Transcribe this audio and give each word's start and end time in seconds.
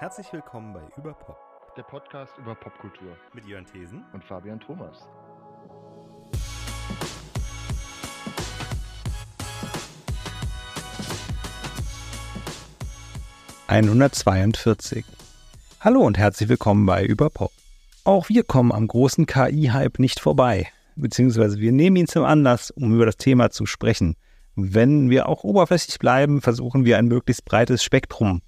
Herzlich 0.00 0.32
willkommen 0.32 0.72
bei 0.72 0.80
Überpop, 0.96 1.36
der 1.76 1.82
Podcast 1.82 2.32
über 2.38 2.54
Popkultur 2.54 3.18
mit 3.34 3.44
Jörn 3.44 3.66
Thesen 3.66 4.02
und 4.14 4.24
Fabian 4.24 4.58
Thomas. 4.58 4.96
...142. 13.68 15.04
Hallo 15.80 16.00
und 16.00 16.16
herzlich 16.16 16.48
willkommen 16.48 16.86
bei 16.86 17.04
Überpop. 17.04 17.52
Auch 18.04 18.30
wir 18.30 18.42
kommen 18.42 18.72
am 18.72 18.88
großen 18.88 19.26
KI-Hype 19.26 19.98
nicht 19.98 20.18
vorbei, 20.18 20.66
beziehungsweise 20.96 21.58
wir 21.58 21.72
nehmen 21.72 21.96
ihn 21.96 22.08
zum 22.08 22.24
Anlass, 22.24 22.70
um 22.70 22.94
über 22.94 23.04
das 23.04 23.18
Thema 23.18 23.50
zu 23.50 23.66
sprechen. 23.66 24.16
Wenn 24.56 25.10
wir 25.10 25.28
auch 25.28 25.44
oberflächlich 25.44 25.98
bleiben, 25.98 26.40
versuchen 26.40 26.86
wir 26.86 26.96
ein 26.96 27.06
möglichst 27.06 27.44
breites 27.44 27.84
Spektrum 27.84 28.40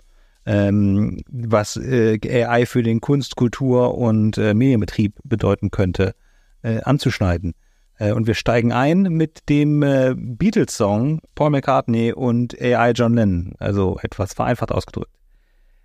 ähm, 0.46 1.22
was 1.28 1.76
äh, 1.76 2.18
AI 2.44 2.66
für 2.66 2.82
den 2.82 3.00
Kunst, 3.00 3.36
Kultur 3.36 3.96
und 3.96 4.38
äh, 4.38 4.54
Medienbetrieb 4.54 5.18
bedeuten 5.24 5.70
könnte, 5.70 6.14
äh, 6.62 6.80
anzuschneiden. 6.82 7.54
Äh, 7.98 8.12
und 8.12 8.26
wir 8.26 8.34
steigen 8.34 8.72
ein 8.72 9.02
mit 9.02 9.48
dem 9.48 9.82
äh, 9.82 10.14
Beatles-Song 10.16 11.20
Paul 11.34 11.50
McCartney 11.50 12.12
und 12.12 12.60
AI 12.60 12.92
John 12.92 13.14
Lennon, 13.14 13.54
also 13.58 13.98
etwas 14.02 14.34
vereinfacht 14.34 14.72
ausgedrückt. 14.72 15.12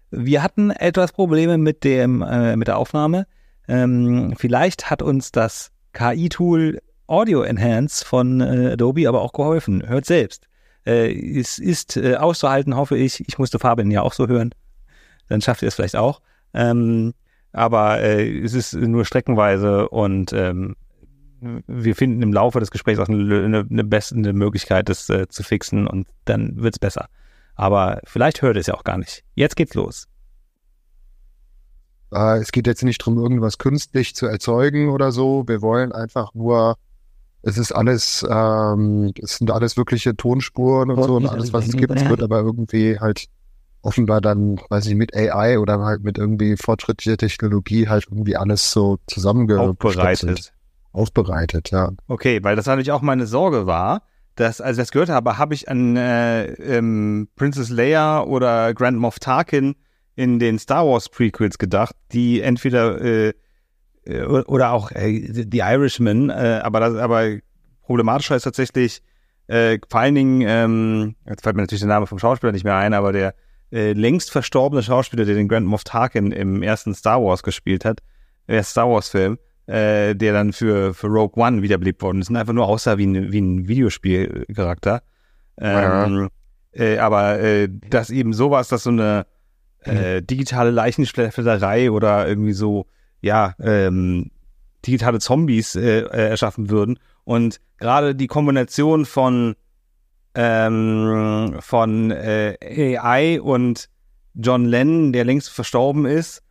Wir 0.09 0.41
hatten 0.41 0.71
etwas 0.71 1.11
Probleme 1.11 1.57
mit, 1.57 1.83
dem, 1.83 2.21
äh, 2.21 2.55
mit 2.55 2.67
der 2.67 2.77
Aufnahme. 2.77 3.27
Ähm, 3.67 4.33
vielleicht 4.37 4.89
hat 4.89 5.01
uns 5.01 5.31
das 5.31 5.71
KI-Tool 5.93 6.79
Audio 7.07 7.41
Enhance 7.41 8.03
von 8.05 8.41
Adobe 8.41 9.07
aber 9.07 9.21
auch 9.21 9.31
geholfen. 9.31 9.87
Hört 9.87 10.05
selbst 10.05 10.46
äh, 10.87 11.39
es 11.39 11.59
ist 11.59 11.97
äh, 11.97 12.15
auszuhalten, 12.15 12.75
hoffe 12.75 12.97
ich. 12.97 13.27
Ich 13.27 13.37
musste 13.37 13.59
Fabian 13.59 13.91
ja 13.91 14.01
auch 14.01 14.13
so 14.13 14.27
hören. 14.27 14.55
Dann 15.27 15.41
schafft 15.41 15.61
ihr 15.61 15.67
es 15.67 15.75
vielleicht 15.75 15.97
auch. 15.97 16.21
Ähm, 16.53 17.13
aber 17.51 17.99
äh, 18.01 18.39
es 18.39 18.53
ist 18.53 18.73
nur 18.73 19.05
streckenweise 19.05 19.89
und 19.89 20.31
ähm, 20.33 20.75
wir 21.39 21.95
finden 21.95 22.21
im 22.21 22.33
Laufe 22.33 22.59
des 22.59 22.71
Gesprächs 22.71 22.99
auch 22.99 23.07
eine, 23.07 23.43
eine, 23.43 23.67
eine 23.69 23.83
bessere 23.83 24.33
Möglichkeit, 24.33 24.89
das 24.89 25.09
äh, 25.09 25.27
zu 25.27 25.43
fixen 25.43 25.87
und 25.87 26.07
dann 26.25 26.61
wird 26.61 26.75
es 26.75 26.79
besser. 26.79 27.07
Aber 27.55 27.99
vielleicht 28.05 28.41
hört 28.41 28.57
es 28.57 28.67
ja 28.67 28.73
auch 28.73 28.83
gar 28.83 28.97
nicht. 28.97 29.23
Jetzt 29.35 29.55
geht's 29.55 29.73
los. 29.73 30.07
Äh, 32.11 32.39
es 32.39 32.51
geht 32.51 32.67
jetzt 32.67 32.83
nicht 32.83 33.01
darum, 33.01 33.17
irgendwas 33.17 33.57
künstlich 33.57 34.15
zu 34.15 34.25
erzeugen 34.25 34.89
oder 34.89 35.11
so. 35.11 35.43
Wir 35.47 35.61
wollen 35.61 35.91
einfach 35.91 36.33
nur 36.33 36.77
es 37.41 37.57
ist 37.57 37.71
alles, 37.71 38.25
ähm, 38.29 39.13
es 39.21 39.37
sind 39.37 39.51
alles 39.51 39.77
wirkliche 39.77 40.15
Tonspuren 40.15 40.91
und 40.91 41.03
so 41.03 41.15
und 41.15 41.27
alles, 41.27 41.53
was 41.53 41.67
es 41.67 41.77
gibt, 41.77 42.09
wird 42.09 42.21
aber 42.23 42.39
irgendwie 42.41 42.99
halt 42.99 43.27
offenbar 43.81 44.21
dann, 44.21 44.59
weiß 44.69 44.87
ich, 44.87 44.95
mit 44.95 45.15
AI 45.15 45.59
oder 45.59 45.79
halt 45.79 46.03
mit 46.03 46.17
irgendwie 46.17 46.57
fortschrittlicher 46.57 47.17
Technologie 47.17 47.87
halt 47.87 48.05
irgendwie 48.09 48.35
alles 48.35 48.71
so 48.71 48.97
zusammengebereitet. 49.07 50.51
Aufbereitet, 50.91 51.71
ja. 51.71 51.91
Okay, 52.07 52.43
weil 52.43 52.55
das 52.55 52.65
natürlich 52.65 52.91
auch 52.91 53.01
meine 53.01 53.27
Sorge 53.27 53.67
war, 53.67 54.01
dass, 54.35 54.61
als 54.61 54.77
ich 54.77 54.83
das 54.83 54.91
gehört 54.91 55.09
habe, 55.09 55.37
habe 55.37 55.53
ich 55.53 55.69
an 55.69 55.95
äh, 55.95 56.45
ähm, 56.53 57.27
Princess 57.35 57.69
Leia 57.69 58.23
oder 58.23 58.73
Grand 58.73 58.97
Moff 58.97 59.19
Tarkin 59.19 59.75
in 60.15 60.39
den 60.39 60.57
Star 60.59 60.85
Wars 60.85 61.09
Prequels 61.09 61.57
gedacht, 61.57 61.95
die 62.11 62.41
entweder 62.41 62.99
äh, 63.01 63.33
oder 64.07 64.71
auch 64.71 64.91
äh, 64.91 65.45
The 65.51 65.59
Irishman, 65.59 66.29
äh, 66.29 66.61
aber 66.63 66.79
das, 66.79 66.95
aber 66.95 67.37
problematischer 67.83 68.35
ist 68.35 68.43
tatsächlich 68.43 69.01
äh, 69.47 69.79
vor 69.89 70.01
allen 70.01 70.15
Dingen, 70.15 70.41
ähm, 70.41 71.15
jetzt 71.27 71.43
fällt 71.43 71.55
mir 71.55 71.63
natürlich 71.63 71.81
der 71.81 71.89
Name 71.89 72.07
vom 72.07 72.19
Schauspieler 72.19 72.51
nicht 72.51 72.65
mehr 72.65 72.75
ein, 72.75 72.93
aber 72.93 73.13
der 73.13 73.33
äh, 73.71 73.93
längst 73.93 74.31
verstorbene 74.31 74.83
Schauspieler, 74.83 75.25
der 75.25 75.35
den 75.35 75.47
Grand 75.47 75.65
Moff 75.65 75.83
Tarkin 75.83 76.31
im 76.31 76.61
ersten 76.63 76.93
Star 76.93 77.21
Wars 77.21 77.43
gespielt 77.43 77.85
hat, 77.85 77.99
der 78.47 78.63
Star 78.63 78.89
Wars 78.89 79.09
Film, 79.09 79.37
äh, 79.67 80.15
der 80.15 80.33
dann 80.33 80.53
für, 80.53 80.93
für 80.93 81.07
Rogue 81.07 81.41
One 81.41 81.61
wiederbelebt 81.61 82.01
worden 82.01 82.21
ist 82.21 82.29
und 82.29 82.35
einfach 82.35 82.53
nur 82.53 82.67
aussah 82.67 82.97
wie 82.97 83.07
ein, 83.07 83.31
wie 83.31 83.39
ein 83.41 83.67
Videospielcharakter. 83.67 85.01
Ähm, 85.59 86.29
ja. 86.73 86.83
äh, 86.83 86.97
aber 86.99 87.39
äh, 87.39 87.69
dass 87.89 88.09
eben 88.09 88.33
sowas, 88.33 88.67
dass 88.67 88.83
so 88.83 88.89
eine 88.89 89.25
äh, 89.81 90.21
digitale 90.21 90.71
Leichenschläferei 90.71 91.91
oder 91.91 92.27
irgendwie 92.27 92.53
so 92.53 92.85
ja, 93.27 93.53
ähm, 93.59 94.31
digitale 94.85 95.19
Zombies 95.19 95.75
äh, 95.75 95.99
äh, 95.99 96.29
erschaffen 96.29 96.69
würden. 96.69 96.99
Und 97.23 97.59
gerade 97.77 98.15
die 98.15 98.27
Kombination 98.27 99.05
von, 99.05 99.55
ähm, 100.33 101.57
von 101.59 102.11
äh, 102.11 102.97
AI 102.97 103.41
und 103.41 103.89
John 104.33 104.65
Lennon, 104.65 105.13
der 105.13 105.25
längst 105.25 105.49
verstorben 105.49 106.05
ist, 106.05 106.41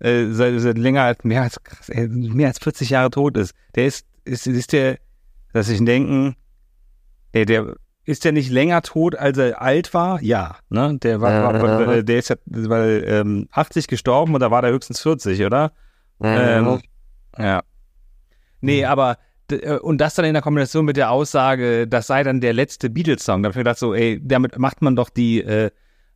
äh, 0.00 0.26
seit, 0.30 0.60
seit 0.60 0.78
länger 0.78 1.02
als 1.02 1.24
mehr 1.24 1.42
als 1.42 1.60
äh, 1.88 2.06
mehr 2.06 2.48
als 2.48 2.58
40 2.58 2.90
Jahre 2.90 3.10
tot 3.10 3.36
ist. 3.36 3.54
Der 3.74 3.86
ist, 3.86 4.06
ist, 4.24 4.46
ist 4.46 4.72
der, 4.72 4.98
dass 5.52 5.68
ich 5.68 5.82
denken, 5.84 6.36
der, 7.34 7.46
der 7.46 7.76
ist 8.04 8.24
der 8.24 8.32
nicht 8.32 8.50
länger 8.50 8.82
tot, 8.82 9.16
als 9.16 9.38
er 9.38 9.60
alt 9.60 9.92
war? 9.94 10.22
Ja, 10.22 10.56
ne? 10.68 10.96
Der 11.02 11.20
war, 11.20 11.60
war 11.60 12.02
der 12.02 12.18
ist 12.18 12.28
ja 12.28 12.36
weil, 12.46 13.04
ähm, 13.06 13.48
80 13.50 13.88
gestorben 13.88 14.34
und 14.34 14.40
da 14.40 14.50
war 14.50 14.62
der 14.62 14.70
höchstens 14.70 15.00
40, 15.00 15.44
oder? 15.44 15.72
Ähm, 16.22 16.80
ja. 17.38 17.62
Nee, 18.60 18.82
mhm. 18.82 18.88
aber 18.88 19.18
äh, 19.50 19.78
und 19.78 19.98
das 19.98 20.14
dann 20.14 20.24
in 20.24 20.34
der 20.34 20.42
Kombination 20.42 20.84
mit 20.84 20.96
der 20.96 21.10
Aussage, 21.10 21.86
das 21.86 22.06
sei 22.06 22.22
dann 22.22 22.40
der 22.40 22.52
letzte 22.52 22.90
Beatles-Song. 22.90 23.42
Da 23.42 23.48
habe 23.48 23.52
ich 23.52 23.56
mir 23.56 23.64
gedacht, 23.64 23.78
so, 23.78 23.94
ey, 23.94 24.20
damit 24.22 24.58
macht 24.58 24.82
man 24.82 24.96
doch 24.96 25.10
die 25.10 25.40
äh, 25.40 25.70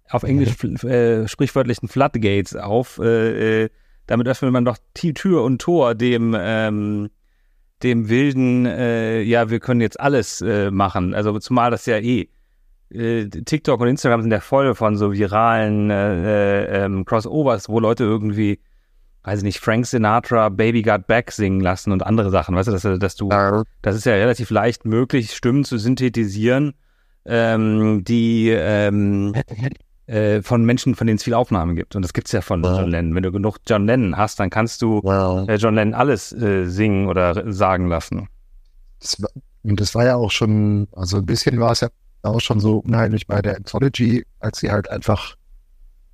auf 0.08 0.22
Englisch 0.22 0.62
äh, 0.84 1.28
sprichwörtlichen 1.28 1.88
Floodgates 1.88 2.56
auf. 2.56 2.98
Äh, 2.98 3.64
äh, 3.64 3.68
damit 4.06 4.26
öffnet 4.26 4.52
man 4.52 4.64
doch 4.64 4.78
Tür 4.94 5.44
und 5.44 5.60
Tor 5.60 5.94
dem 5.94 6.36
ähm, 6.38 7.10
dem 7.82 8.10
wilden, 8.10 8.66
äh, 8.66 9.22
ja, 9.22 9.48
wir 9.48 9.58
können 9.58 9.80
jetzt 9.80 9.98
alles 9.98 10.44
machen. 10.70 11.14
Also 11.14 11.38
zumal 11.38 11.70
das 11.70 11.86
ja 11.86 11.96
eh 11.98 12.28
TikTok 12.92 13.80
und 13.80 13.88
Instagram 13.88 14.22
sind 14.22 14.32
ja 14.32 14.40
voll 14.40 14.74
von 14.74 14.96
so 14.96 15.12
viralen 15.12 15.90
äh, 15.90 16.64
äh, 16.64 16.84
ähm, 16.84 17.04
Crossovers, 17.04 17.68
wo 17.68 17.78
Leute 17.78 18.02
irgendwie 18.04 18.58
weiß 19.24 19.38
ich 19.38 19.44
nicht, 19.44 19.60
Frank 19.60 19.86
Sinatra 19.86 20.48
Baby 20.48 20.82
Got 20.82 21.06
Back 21.06 21.32
singen 21.32 21.60
lassen 21.60 21.92
und 21.92 22.04
andere 22.04 22.30
Sachen, 22.30 22.54
weißt 22.54 22.68
du, 22.68 22.72
dass, 22.72 22.82
dass 22.82 23.16
du, 23.16 23.28
das 23.82 23.96
ist 23.96 24.06
ja 24.06 24.14
relativ 24.14 24.50
leicht 24.50 24.84
möglich, 24.84 25.32
Stimmen 25.32 25.64
zu 25.64 25.78
synthetisieren, 25.78 26.74
ähm, 27.26 28.02
die 28.04 28.48
ähm, 28.50 29.34
äh, 30.06 30.42
von 30.42 30.64
Menschen, 30.64 30.94
von 30.94 31.06
denen 31.06 31.16
es 31.16 31.22
viele 31.22 31.38
Aufnahmen 31.38 31.76
gibt. 31.76 31.94
Und 31.94 32.02
das 32.02 32.12
gibt's 32.12 32.32
ja 32.32 32.40
von 32.40 32.62
wow. 32.62 32.80
John 32.80 32.90
Lennon. 32.90 33.14
Wenn 33.14 33.22
du 33.22 33.32
genug 33.32 33.58
John 33.68 33.86
Lennon 33.86 34.16
hast, 34.16 34.40
dann 34.40 34.50
kannst 34.50 34.82
du 34.82 35.00
wow. 35.02 35.48
äh, 35.48 35.56
John 35.56 35.74
Lennon 35.74 35.94
alles 35.94 36.32
äh, 36.32 36.66
singen 36.66 37.06
oder 37.06 37.52
sagen 37.52 37.88
lassen. 37.88 38.28
Das 39.00 39.22
war, 39.22 39.30
und 39.62 39.80
das 39.80 39.94
war 39.94 40.04
ja 40.04 40.16
auch 40.16 40.30
schon, 40.30 40.88
also 40.92 41.18
ein 41.18 41.26
bisschen 41.26 41.60
war 41.60 41.72
es 41.72 41.80
ja 41.80 41.88
auch 42.22 42.40
schon 42.40 42.60
so 42.60 42.78
unheimlich 42.78 43.26
bei 43.26 43.40
der 43.42 43.56
Anthology, 43.56 44.24
als 44.40 44.58
sie 44.58 44.70
halt 44.70 44.90
einfach 44.90 45.36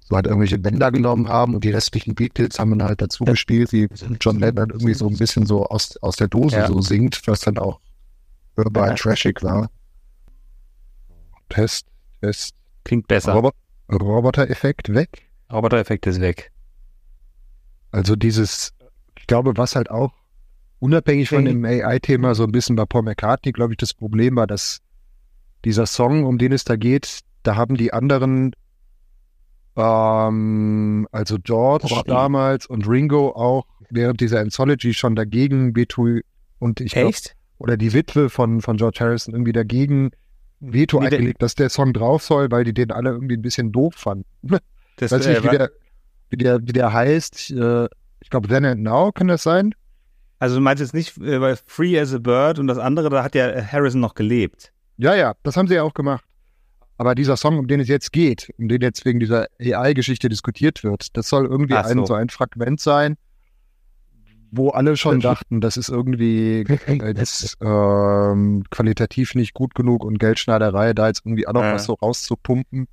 so 0.08 0.14
halt 0.14 0.26
irgendwelche 0.26 0.58
Bänder 0.58 0.92
genommen 0.92 1.28
haben 1.28 1.54
und 1.54 1.64
die 1.64 1.70
restlichen 1.70 2.14
Beatles 2.14 2.58
haben 2.60 2.78
dann 2.78 2.88
halt 2.88 3.02
dazu 3.02 3.24
gespielt, 3.24 3.72
wie 3.72 3.88
John 4.20 4.38
Lennon 4.38 4.70
irgendwie 4.70 4.94
so 4.94 5.08
ein 5.08 5.16
bisschen 5.16 5.46
so 5.46 5.66
aus, 5.66 5.96
aus 5.96 6.16
der 6.16 6.28
Dose 6.28 6.56
ja. 6.56 6.68
so 6.68 6.80
singt, 6.80 7.20
was 7.26 7.40
dann 7.40 7.58
auch 7.58 7.80
hörbar 8.56 8.88
ja. 8.88 8.94
trashig 8.94 9.42
war. 9.42 9.68
Test, 11.48 11.86
Test. 12.20 12.54
Klingt 12.84 13.08
besser. 13.08 13.32
Robo 13.32 13.52
Roboter-Effekt 13.90 14.94
weg. 14.94 15.28
Roboter-Effekt 15.52 16.06
ist 16.06 16.20
weg. 16.20 16.52
Also 17.90 18.14
dieses, 18.14 18.74
ich 19.18 19.26
glaube, 19.26 19.56
was 19.56 19.74
halt 19.74 19.90
auch 19.90 20.12
unabhängig 20.78 21.28
von 21.30 21.44
dem 21.44 21.64
AI-Thema 21.64 22.34
so 22.34 22.44
ein 22.44 22.52
bisschen 22.52 22.76
bei 22.76 22.84
Paul 22.84 23.02
McCartney, 23.02 23.52
glaube 23.52 23.72
ich, 23.72 23.78
das 23.78 23.94
Problem 23.94 24.36
war, 24.36 24.46
dass 24.46 24.80
dieser 25.64 25.86
Song, 25.86 26.24
um 26.26 26.38
den 26.38 26.52
es 26.52 26.64
da 26.64 26.76
geht, 26.76 27.20
da 27.42 27.56
haben 27.56 27.76
die 27.76 27.92
anderen 27.92 28.52
ähm, 29.76 31.06
also 31.12 31.36
George 31.42 31.88
oh, 31.90 32.02
damals 32.06 32.66
und 32.66 32.88
Ringo 32.88 33.30
auch 33.30 33.66
während 33.90 34.20
dieser 34.20 34.40
Anthology 34.40 34.94
schon 34.94 35.14
dagegen 35.14 35.76
Veto 35.76 36.20
und 36.58 36.80
ich 36.80 36.92
glaube, 36.92 37.16
oder 37.58 37.76
die 37.76 37.92
Witwe 37.92 38.30
von, 38.30 38.60
von 38.60 38.76
George 38.76 38.98
Harrison 39.00 39.34
irgendwie 39.34 39.52
dagegen 39.52 40.10
Veto 40.60 41.00
wie 41.00 41.06
eingelegt, 41.06 41.42
dass 41.42 41.54
der 41.54 41.68
Song 41.68 41.92
drauf 41.92 42.22
soll, 42.22 42.50
weil 42.50 42.64
die 42.64 42.74
den 42.74 42.90
alle 42.90 43.10
irgendwie 43.10 43.36
ein 43.36 43.42
bisschen 43.42 43.72
doof 43.72 43.94
fanden. 43.94 44.26
Das, 44.96 45.12
Weiß 45.12 45.26
nicht, 45.26 45.38
äh, 45.38 45.44
wie, 45.44 45.56
der, 45.56 45.70
wie, 46.30 46.36
der, 46.36 46.60
wie 46.62 46.72
der 46.72 46.92
heißt. 46.92 47.50
Äh, 47.50 47.88
ich 48.20 48.30
glaube, 48.30 48.48
Then 48.48 48.64
and 48.64 48.82
Now 48.82 49.12
kann 49.12 49.28
das 49.28 49.42
sein. 49.42 49.74
Also 50.38 50.56
du 50.56 50.60
meinst 50.60 50.80
jetzt 50.80 50.94
nicht, 50.94 51.18
äh, 51.18 51.40
weil 51.40 51.56
Free 51.66 51.98
as 51.98 52.14
a 52.14 52.18
Bird 52.18 52.58
und 52.58 52.66
das 52.66 52.78
andere, 52.78 53.10
da 53.10 53.22
hat 53.22 53.34
ja 53.34 53.62
Harrison 53.62 54.00
noch 54.00 54.14
gelebt. 54.14 54.72
Ja, 54.96 55.14
ja, 55.14 55.34
das 55.42 55.56
haben 55.56 55.68
sie 55.68 55.74
ja 55.74 55.82
auch 55.82 55.94
gemacht. 55.94 56.24
Aber 56.98 57.14
dieser 57.14 57.36
Song, 57.36 57.58
um 57.58 57.68
den 57.68 57.80
es 57.80 57.88
jetzt 57.88 58.12
geht, 58.12 58.52
um 58.58 58.68
den 58.68 58.80
jetzt 58.80 59.04
wegen 59.04 59.20
dieser 59.20 59.46
AI-Geschichte 59.60 60.28
diskutiert 60.28 60.82
wird, 60.82 61.16
das 61.16 61.28
soll 61.28 61.44
irgendwie 61.46 61.74
so. 61.74 61.80
ein 61.80 62.06
so 62.06 62.14
ein 62.14 62.28
Fragment 62.30 62.80
sein, 62.80 63.16
wo 64.50 64.70
alle 64.70 64.96
schon 64.96 65.20
dachten, 65.20 65.60
das 65.60 65.76
ist 65.76 65.88
irgendwie 65.88 66.60
äh, 66.86 67.14
das, 67.14 67.56
ähm, 67.60 68.64
qualitativ 68.70 69.34
nicht 69.34 69.52
gut 69.54 69.74
genug 69.74 70.04
und 70.04 70.18
Geldschneiderei, 70.18 70.94
da 70.94 71.08
jetzt 71.08 71.22
irgendwie 71.24 71.46
auch 71.46 71.52
noch 71.52 71.62
ja. 71.62 71.74
was 71.74 71.84
so 71.84 71.94
rauszupumpen. 71.94 72.86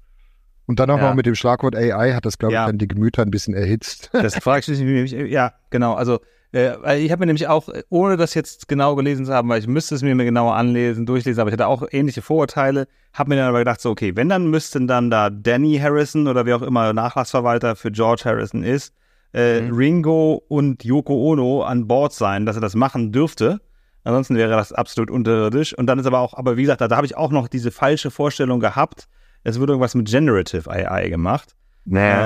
Und 0.65 0.79
dann 0.79 0.89
auch 0.89 0.97
Ja. 0.97 1.09
noch 1.09 1.15
mit 1.15 1.25
dem 1.25 1.35
Schlagwort 1.35 1.75
AI 1.75 2.13
hat 2.13 2.25
das, 2.25 2.37
glaube 2.37 2.53
Ja. 2.53 2.63
ich, 2.63 2.67
dann 2.67 2.77
die 2.77 2.87
Gemüter 2.87 3.21
ein 3.21 3.31
bisschen 3.31 3.53
erhitzt. 3.53 4.09
Das 4.13 4.35
frage 4.35 4.71
ich 4.71 4.79
mich, 4.79 5.11
ja, 5.11 5.53
genau. 5.69 5.93
Also, 5.93 6.19
äh, 6.53 6.73
weil 6.81 7.01
ich 7.01 7.11
habe 7.11 7.21
mir 7.21 7.25
nämlich 7.25 7.47
auch, 7.47 7.67
äh, 7.69 7.83
ohne 7.89 8.15
das 8.15 8.33
jetzt 8.33 8.67
genau 8.67 8.95
gelesen 8.95 9.25
zu 9.25 9.33
haben, 9.33 9.49
weil 9.49 9.59
ich 9.59 9.67
müsste 9.67 9.95
es 9.95 10.01
mir 10.01 10.15
genauer 10.15 10.55
anlesen, 10.55 11.05
durchlesen, 11.05 11.41
aber 11.41 11.49
ich 11.49 11.53
hatte 11.53 11.67
auch 11.67 11.83
ähnliche 11.91 12.21
Vorurteile, 12.21 12.87
habe 13.11 13.29
mir 13.29 13.35
dann 13.37 13.49
aber 13.49 13.59
gedacht, 13.59 13.81
so, 13.81 13.89
okay, 13.89 14.15
wenn, 14.15 14.29
dann 14.29 14.49
müssten 14.49 14.87
dann 14.87 15.09
da 15.09 15.29
Danny 15.29 15.77
Harrison 15.79 16.27
oder 16.27 16.45
wer 16.45 16.55
auch 16.55 16.61
immer 16.61 16.93
Nachlassverwalter 16.93 17.75
für 17.75 17.91
George 17.91 18.21
Harrison 18.25 18.63
ist, 18.63 18.93
äh, 19.33 19.61
Mhm. 19.61 19.75
Ringo 19.75 20.43
und 20.47 20.83
Yoko 20.83 21.31
Ono 21.31 21.63
an 21.63 21.87
Bord 21.87 22.13
sein, 22.13 22.45
dass 22.45 22.55
er 22.55 22.61
das 22.61 22.75
machen 22.75 23.11
dürfte. 23.11 23.59
Ansonsten 24.03 24.35
wäre 24.35 24.51
das 24.51 24.73
absolut 24.73 25.09
unterirdisch. 25.09 25.75
Und 25.75 25.87
dann 25.87 25.97
ist 25.97 26.05
aber 26.05 26.19
auch, 26.19 26.33
aber 26.35 26.57
wie 26.57 26.61
gesagt, 26.61 26.81
da, 26.81 26.87
da 26.87 26.97
habe 26.97 27.07
ich 27.07 27.17
auch 27.17 27.31
noch 27.31 27.47
diese 27.47 27.71
falsche 27.71 28.11
Vorstellung 28.11 28.59
gehabt, 28.59 29.07
es 29.43 29.59
wird 29.59 29.69
irgendwas 29.69 29.95
mit 29.95 30.07
Generative 30.07 30.69
AI 30.69 31.09
gemacht. 31.09 31.55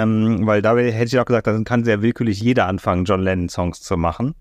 Ähm, 0.01 0.45
weil 0.45 0.61
da 0.61 0.77
hätte 0.77 1.05
ich 1.05 1.19
auch 1.19 1.25
gesagt, 1.25 1.47
dann 1.47 1.63
kann 1.63 1.83
sehr 1.83 2.01
willkürlich 2.01 2.41
jeder 2.41 2.67
anfangen, 2.67 3.05
John 3.05 3.21
Lennon-Songs 3.21 3.81
zu 3.81 3.97
machen. 3.97 4.35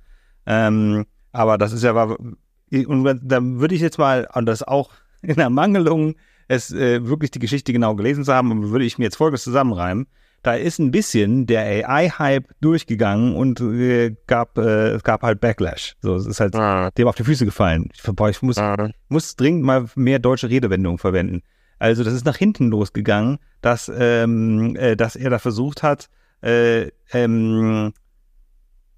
Ähm, 0.46 1.06
aber 1.32 1.58
das 1.58 1.72
ist 1.72 1.82
ja, 1.82 1.94
war- 1.94 2.18
und 2.18 3.20
da 3.22 3.38
würde 3.42 3.74
ich 3.74 3.80
jetzt 3.80 3.98
mal, 3.98 4.28
und 4.34 4.46
das 4.46 4.62
auch 4.62 4.90
in 5.22 5.36
der 5.36 5.50
Mangelung, 5.50 6.14
es 6.48 6.72
äh, 6.72 7.06
wirklich 7.06 7.30
die 7.30 7.38
Geschichte 7.38 7.72
genau 7.72 7.94
gelesen 7.96 8.24
zu 8.24 8.32
haben, 8.32 8.70
würde 8.70 8.84
ich 8.84 8.98
mir 8.98 9.04
jetzt 9.04 9.16
Folgendes 9.16 9.42
zusammenreimen. 9.44 10.06
Da 10.42 10.54
ist 10.54 10.78
ein 10.78 10.92
bisschen 10.92 11.46
der 11.46 11.88
AI-Hype 11.88 12.48
durchgegangen 12.60 13.34
und 13.34 13.60
äh, 13.60 14.14
gab, 14.28 14.58
äh, 14.58 14.90
es 14.90 15.02
gab 15.02 15.22
halt 15.22 15.40
Backlash. 15.40 15.96
So, 16.00 16.14
es 16.14 16.26
ist 16.26 16.38
halt 16.38 16.54
Ah, 16.54 16.90
dem 16.92 17.08
auf 17.08 17.16
die 17.16 17.24
Füße 17.24 17.44
gefallen. 17.44 17.90
Ich, 17.92 18.02
boah, 18.02 18.28
ich 18.30 18.40
muss, 18.42 18.56
ah. 18.58 18.90
muss 19.08 19.34
dringend 19.34 19.64
mal 19.64 19.86
mehr 19.96 20.20
deutsche 20.20 20.48
Redewendungen 20.48 20.98
verwenden. 20.98 21.42
Also 21.78 22.04
das 22.04 22.14
ist 22.14 22.24
nach 22.24 22.36
hinten 22.36 22.68
losgegangen, 22.70 23.38
dass, 23.60 23.90
ähm, 23.94 24.76
äh, 24.76 24.96
dass 24.96 25.16
er 25.16 25.30
da 25.30 25.38
versucht 25.38 25.82
hat, 25.82 26.08
äh, 26.42 26.88
ähm, 27.12 27.92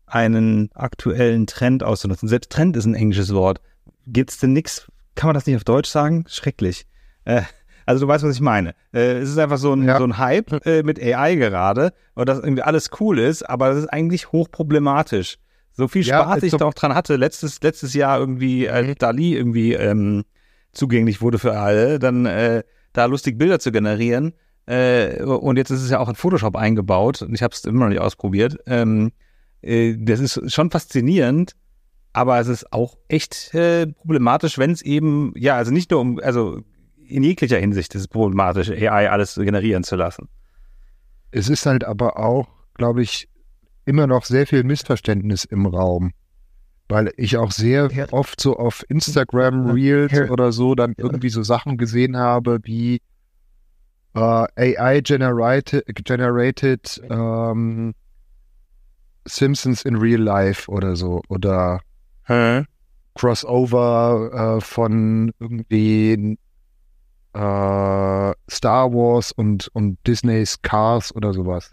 einen 0.07 0.71
aktuellen 0.75 1.47
Trend 1.47 1.83
auszunutzen. 1.83 2.29
Selbst 2.29 2.51
Trend 2.51 2.77
ist 2.77 2.87
ein 2.87 2.95
englisches 2.95 3.35
Wort. 3.35 3.61
Gibt's 4.07 4.39
denn 4.39 4.53
nix? 4.53 4.87
Kann 5.15 5.29
man 5.29 5.35
das 5.35 5.47
nicht 5.47 5.57
auf 5.57 5.65
Deutsch 5.65 5.89
sagen? 5.91 6.25
Schrecklich. 6.29 6.87
Äh, 7.25 7.43
also 7.85 8.07
du 8.07 8.09
weißt, 8.09 8.25
was 8.25 8.35
ich 8.35 8.41
meine. 8.41 8.75
Äh, 8.93 9.19
es 9.19 9.31
ist 9.31 9.39
einfach 9.39 9.59
so 9.59 9.73
ein, 9.75 9.85
Ja. 9.85 9.99
so 9.99 10.05
ein 10.05 10.19
Hype 10.19 10.65
äh, 10.67 10.83
mit 10.83 11.03
AI 11.03 11.35
gerade 11.35 11.93
und 12.15 12.29
dass 12.29 12.39
irgendwie 12.39 12.63
alles 12.63 12.91
cool 13.01 13.19
ist, 13.19 13.43
aber 13.49 13.69
das 13.69 13.79
ist 13.79 13.87
eigentlich 13.89 14.33
hochproblematisch. 14.33 15.39
So 15.73 15.89
viel 15.89 16.03
Ja, 16.03 16.23
Spaß 16.23 16.39
ist 16.39 16.43
ich 16.45 16.51
so- 16.53 16.59
doch 16.59 16.75
dran 16.75 16.95
hatte, 16.95 17.17
letztes, 17.17 17.61
letztes 17.63 17.95
Jahr 17.95 18.19
irgendwie, 18.19 18.69
als 18.69 18.87
Mhm. 18.89 18.95
Dali 18.99 19.35
irgendwie 19.37 19.75
ähm, 19.75 20.25
zugänglich 20.73 21.21
wurde 21.21 21.39
für 21.39 21.59
alle, 21.59 21.99
dann 21.99 22.27
äh, 22.27 22.63
da 22.93 23.07
lustig 23.07 23.39
Bilder 23.39 23.59
zu 23.59 23.73
generieren. 23.73 24.35
Äh, 24.67 25.23
und 25.23 25.57
jetzt 25.57 25.71
ist 25.71 25.83
es 25.83 25.91
ja 25.91 25.99
auch 25.99 26.09
in 26.09 26.15
Photoshop 26.15 26.57
eingebaut 26.57 27.23
und 27.23 27.35
ich 27.35 27.43
habe 27.43 27.55
es 27.55 27.65
immer 27.65 27.81
noch 27.81 27.89
nicht 27.89 28.01
ausprobiert. 28.01 28.59
Ähm, 28.67 29.13
äh, 29.63 29.97
das 29.99 30.21
ist 30.21 30.53
schon 30.53 30.71
faszinierend, 30.71 31.53
aber 32.13 32.39
es 32.39 32.49
ist 32.49 32.73
auch 32.73 32.99
echt 33.09 33.55
äh, 33.55 33.87
problematisch, 33.87 34.59
wenn 34.59 34.71
es 34.71 34.83
eben, 34.83 35.33
ja, 35.37 35.57
also 35.57 35.73
nicht 35.73 35.91
nur 35.91 36.01
um, 36.01 36.21
also 36.21 36.61
in 36.97 37.23
jeglicher 37.23 37.59
Hinsicht 37.59 37.95
ist 37.95 38.03
es 38.03 38.09
problematisch, 38.09 38.71
AI 38.71 39.11
alles 39.11 39.35
generieren 39.37 39.85
zu 39.85 39.97
lassen. 39.97 40.29
Es 41.31 41.49
ist 41.49 41.65
halt 41.65 41.85
aber 41.85 42.19
auch, 42.19 42.49
glaube 42.75 43.03
ich, 43.03 43.29
immer 43.85 44.07
noch 44.07 44.25
sehr 44.25 44.47
viel 44.47 44.65
Missverständnis 44.65 45.45
im 45.45 45.67
Raum. 45.67 46.13
Weil 46.89 47.13
ich 47.17 47.37
auch 47.37 47.51
sehr 47.51 47.91
oft 48.13 48.41
so 48.41 48.57
auf 48.57 48.85
Instagram 48.89 49.71
Reels 49.71 50.31
oder 50.31 50.53
so 50.53 50.75
dann 50.75 50.95
irgendwie 50.97 51.29
so 51.29 51.43
Sachen 51.43 51.77
gesehen 51.77 52.17
habe 52.17 52.61
wie 52.63 53.03
äh, 54.15 54.21
AI 54.77 55.01
generated, 55.03 55.85
generated 56.05 57.01
ähm, 57.11 57.95
Simpsons 59.27 59.83
in 59.83 59.97
Real 59.97 60.21
Life 60.21 60.71
oder 60.71 60.97
so. 60.97 61.21
Oder 61.29 61.81
Crossover 63.15 64.57
äh, 64.57 64.61
von 64.61 65.33
irgendwie 65.39 66.39
äh, 67.35 68.33
Star 68.51 68.93
Wars 68.93 69.33
und, 69.33 69.69
und 69.75 69.99
Disneys 70.07 70.63
Cars 70.63 71.15
oder 71.15 71.33
sowas. 71.33 71.73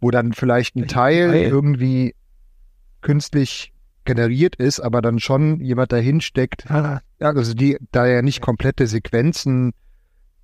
Wo 0.00 0.10
dann 0.10 0.32
vielleicht 0.32 0.76
ein 0.76 0.86
Teil 0.86 1.34
irgendwie 1.34 2.14
künstlich 3.00 3.72
generiert 4.06 4.56
ist, 4.56 4.80
aber 4.80 5.02
dann 5.02 5.18
schon 5.18 5.60
jemand 5.60 5.92
dahin 5.92 6.20
steckt. 6.20 6.64
Ja, 6.68 7.00
also 7.18 7.54
die, 7.54 7.76
da 7.92 8.06
ja 8.06 8.22
nicht 8.22 8.40
komplette 8.40 8.86
Sequenzen 8.86 9.72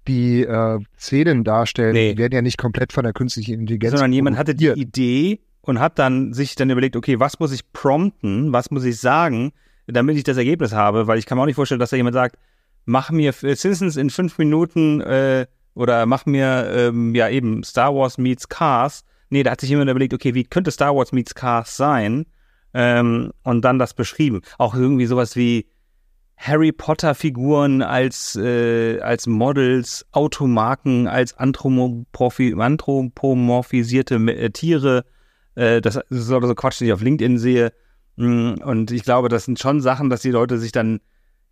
die 0.09 0.43
äh, 0.43 0.81
Szenen 0.99 1.45
darstellen, 1.45 1.93
Nee. 1.93 2.13
die 2.15 2.19
werden 2.19 2.33
ja 2.35 2.43
nicht 2.43 2.59
komplett 2.59 2.93
von 2.93 3.05
der 3.05 3.13
künstlichen 3.13 3.61
Intelligenz. 3.61 3.93
Sondern 3.93 4.13
jemand 4.13 4.37
hatte 4.37 4.55
die. 4.55 4.71
Idee 4.71 5.41
und 5.61 5.79
hat 5.79 5.99
dann 5.99 6.33
sich 6.33 6.57
dann 6.57 6.71
überlegt, 6.71 6.97
okay, 6.97 7.21
was 7.21 7.39
muss 7.39 7.53
ich 7.53 7.73
prompten, 7.73 8.53
was 8.53 8.71
muss 8.71 8.85
ich 8.85 8.99
sagen, 8.99 9.53
damit 9.87 10.17
ich 10.17 10.25
das 10.25 10.37
Ergebnis 10.37 10.73
habe, 10.73 11.07
weil 11.07 11.19
ich 11.19 11.27
kann 11.27 11.39
mir 11.39 11.43
auch 11.43 11.47
nicht 11.47 11.55
vorstellen, 11.55 11.79
dass 11.79 11.91
da 11.91 11.97
jemand 11.97 12.15
sagt, 12.15 12.37
mach 12.85 13.11
mir 13.11 13.33
äh, 13.43 13.55
Simpsons 13.55 13.97
in 13.97 14.11
fünf 14.11 14.39
Minuten 14.39 15.01
äh, 15.01 15.47
oder 15.75 16.05
mach 16.07 16.27
mir 16.27 16.69
ähm, 16.75 17.15
ja 17.15 17.29
eben 17.29 17.63
Star 17.63 17.95
Wars 17.95 18.19
meets 18.19 18.49
Cars. 18.49 19.05
Nee, 19.31 19.45
da 19.45 19.53
hat 19.53 19.61
sich 19.61 19.71
jemand 19.71 19.89
überlegt, 19.89 20.15
okay, 20.15 20.35
wie 20.35 20.45
könnte 20.45 20.71
Star 20.73 20.97
Wars 20.97 21.13
meets 21.13 21.35
Cars 21.35 21.77
sein? 21.77 22.27
Ähm, 22.75 23.33
und 23.43 23.63
dann 23.65 23.79
das 23.79 23.95
beschrieben. 23.95 24.41
Auch 24.59 24.75
irgendwie 24.75 25.07
sowas 25.07 25.37
wie 25.37 25.67
Harry 26.37 26.73
Potter 26.73 27.15
Figuren 27.15 27.83
als 27.83 28.35
äh, 28.37 28.99
als 29.01 29.27
Models, 29.27 30.07
Automarken 30.13 31.07
als 31.07 31.37
anthropomorphi 31.39 32.55
anthropomorphisierte 32.59 34.17
äh, 34.17 34.51
Tiere. 34.51 35.05
Äh, 35.55 35.81
das 35.81 35.97
ist 35.97 36.27
so 36.27 36.41
so 36.41 36.55
Quatsch, 36.55 36.81
den 36.81 36.89
ich 36.89 36.93
auf 36.93 37.03
LinkedIn 37.03 37.39
sehe. 37.39 37.73
Mm, 38.17 38.55
Und 38.65 38.91
ich 38.91 39.05
glaube, 39.05 39.29
das 39.29 39.45
sind 39.45 39.59
schon 39.59 39.81
Sachen, 39.81 40.11
dass 40.11 40.23
die 40.23 40.31
Leute 40.31 40.59
sich 40.59 40.73
dann 40.73 41.01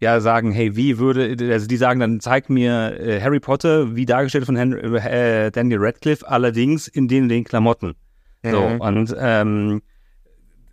ja 0.00 0.20
sagen, 0.20 0.50
hey, 0.52 0.76
wie 0.76 0.98
würde, 0.98 1.36
also 1.52 1.66
die 1.66 1.76
sagen 1.76 2.00
dann, 2.00 2.20
zeig 2.20 2.48
mir 2.48 2.98
äh, 2.98 3.20
Harry 3.20 3.38
Potter, 3.40 3.94
wie 3.94 4.06
dargestellt 4.06 4.46
von 4.46 4.56
Henry, 4.56 4.80
äh, 4.98 5.50
Daniel 5.50 5.78
Radcliffe, 5.82 6.26
allerdings 6.26 6.88
in 6.88 7.06
den, 7.06 7.28
den 7.28 7.44
Klamotten. 7.44 7.94
So, 8.42 8.70
Mhm. 8.70 8.80
und, 8.80 9.14
ähm, 9.18 9.82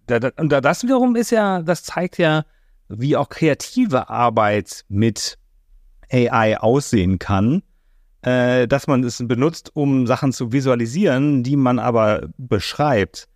und 0.09 0.51
da, 0.51 0.61
das 0.61 0.83
wiederum 0.83 1.15
ist 1.15 1.31
ja, 1.31 1.61
das 1.61 1.83
zeigt 1.83 2.17
ja, 2.17 2.45
wie 2.89 3.17
auch 3.17 3.29
kreative 3.29 4.09
Arbeit 4.09 4.85
mit 4.87 5.37
AI 6.11 6.57
aussehen 6.57 7.19
kann, 7.19 7.63
äh, 8.21 8.67
dass 8.67 8.87
man 8.87 9.03
es 9.03 9.21
benutzt, 9.25 9.71
um 9.73 10.07
Sachen 10.07 10.31
zu 10.31 10.51
visualisieren, 10.51 11.43
die 11.43 11.55
man 11.55 11.79
aber 11.79 12.29
beschreibt. 12.37 13.27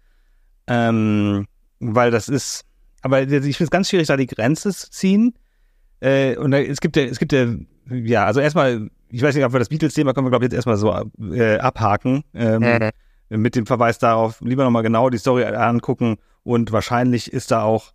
Ähm, 0.67 1.47
weil 1.79 2.11
das 2.11 2.29
ist, 2.29 2.63
aber 3.01 3.23
ich 3.23 3.29
finde 3.29 3.63
es 3.63 3.69
ganz 3.71 3.89
schwierig, 3.89 4.07
da 4.07 4.15
die 4.15 4.27
Grenze 4.27 4.71
zu 4.71 4.89
ziehen. 4.89 5.33
Äh, 5.99 6.37
und 6.37 6.51
da, 6.51 6.59
es 6.59 6.79
gibt 6.79 6.95
ja, 6.95 7.03
es 7.03 7.19
gibt 7.19 7.33
ja, 7.33 7.47
ja, 7.89 8.25
also 8.25 8.39
erstmal, 8.39 8.89
ich 9.09 9.21
weiß 9.21 9.35
nicht, 9.35 9.43
ob 9.43 9.51
wir 9.51 9.59
das 9.59 9.69
Beatles-Thema 9.69 10.13
können 10.13 10.27
wir, 10.27 10.31
glaube 10.31 10.45
ich, 10.45 10.51
jetzt 10.51 10.65
erstmal 10.65 10.77
so 10.77 11.33
äh, 11.33 11.57
abhaken. 11.57 12.23
Ähm, 12.33 12.91
mit 13.29 13.55
dem 13.55 13.65
Verweis 13.65 13.97
darauf, 13.97 14.41
lieber 14.41 14.63
nochmal 14.63 14.83
genau 14.83 15.09
die 15.09 15.17
Story 15.17 15.45
angucken 15.45 16.17
und 16.43 16.71
wahrscheinlich 16.71 17.31
ist 17.31 17.51
da 17.51 17.63
auch, 17.63 17.93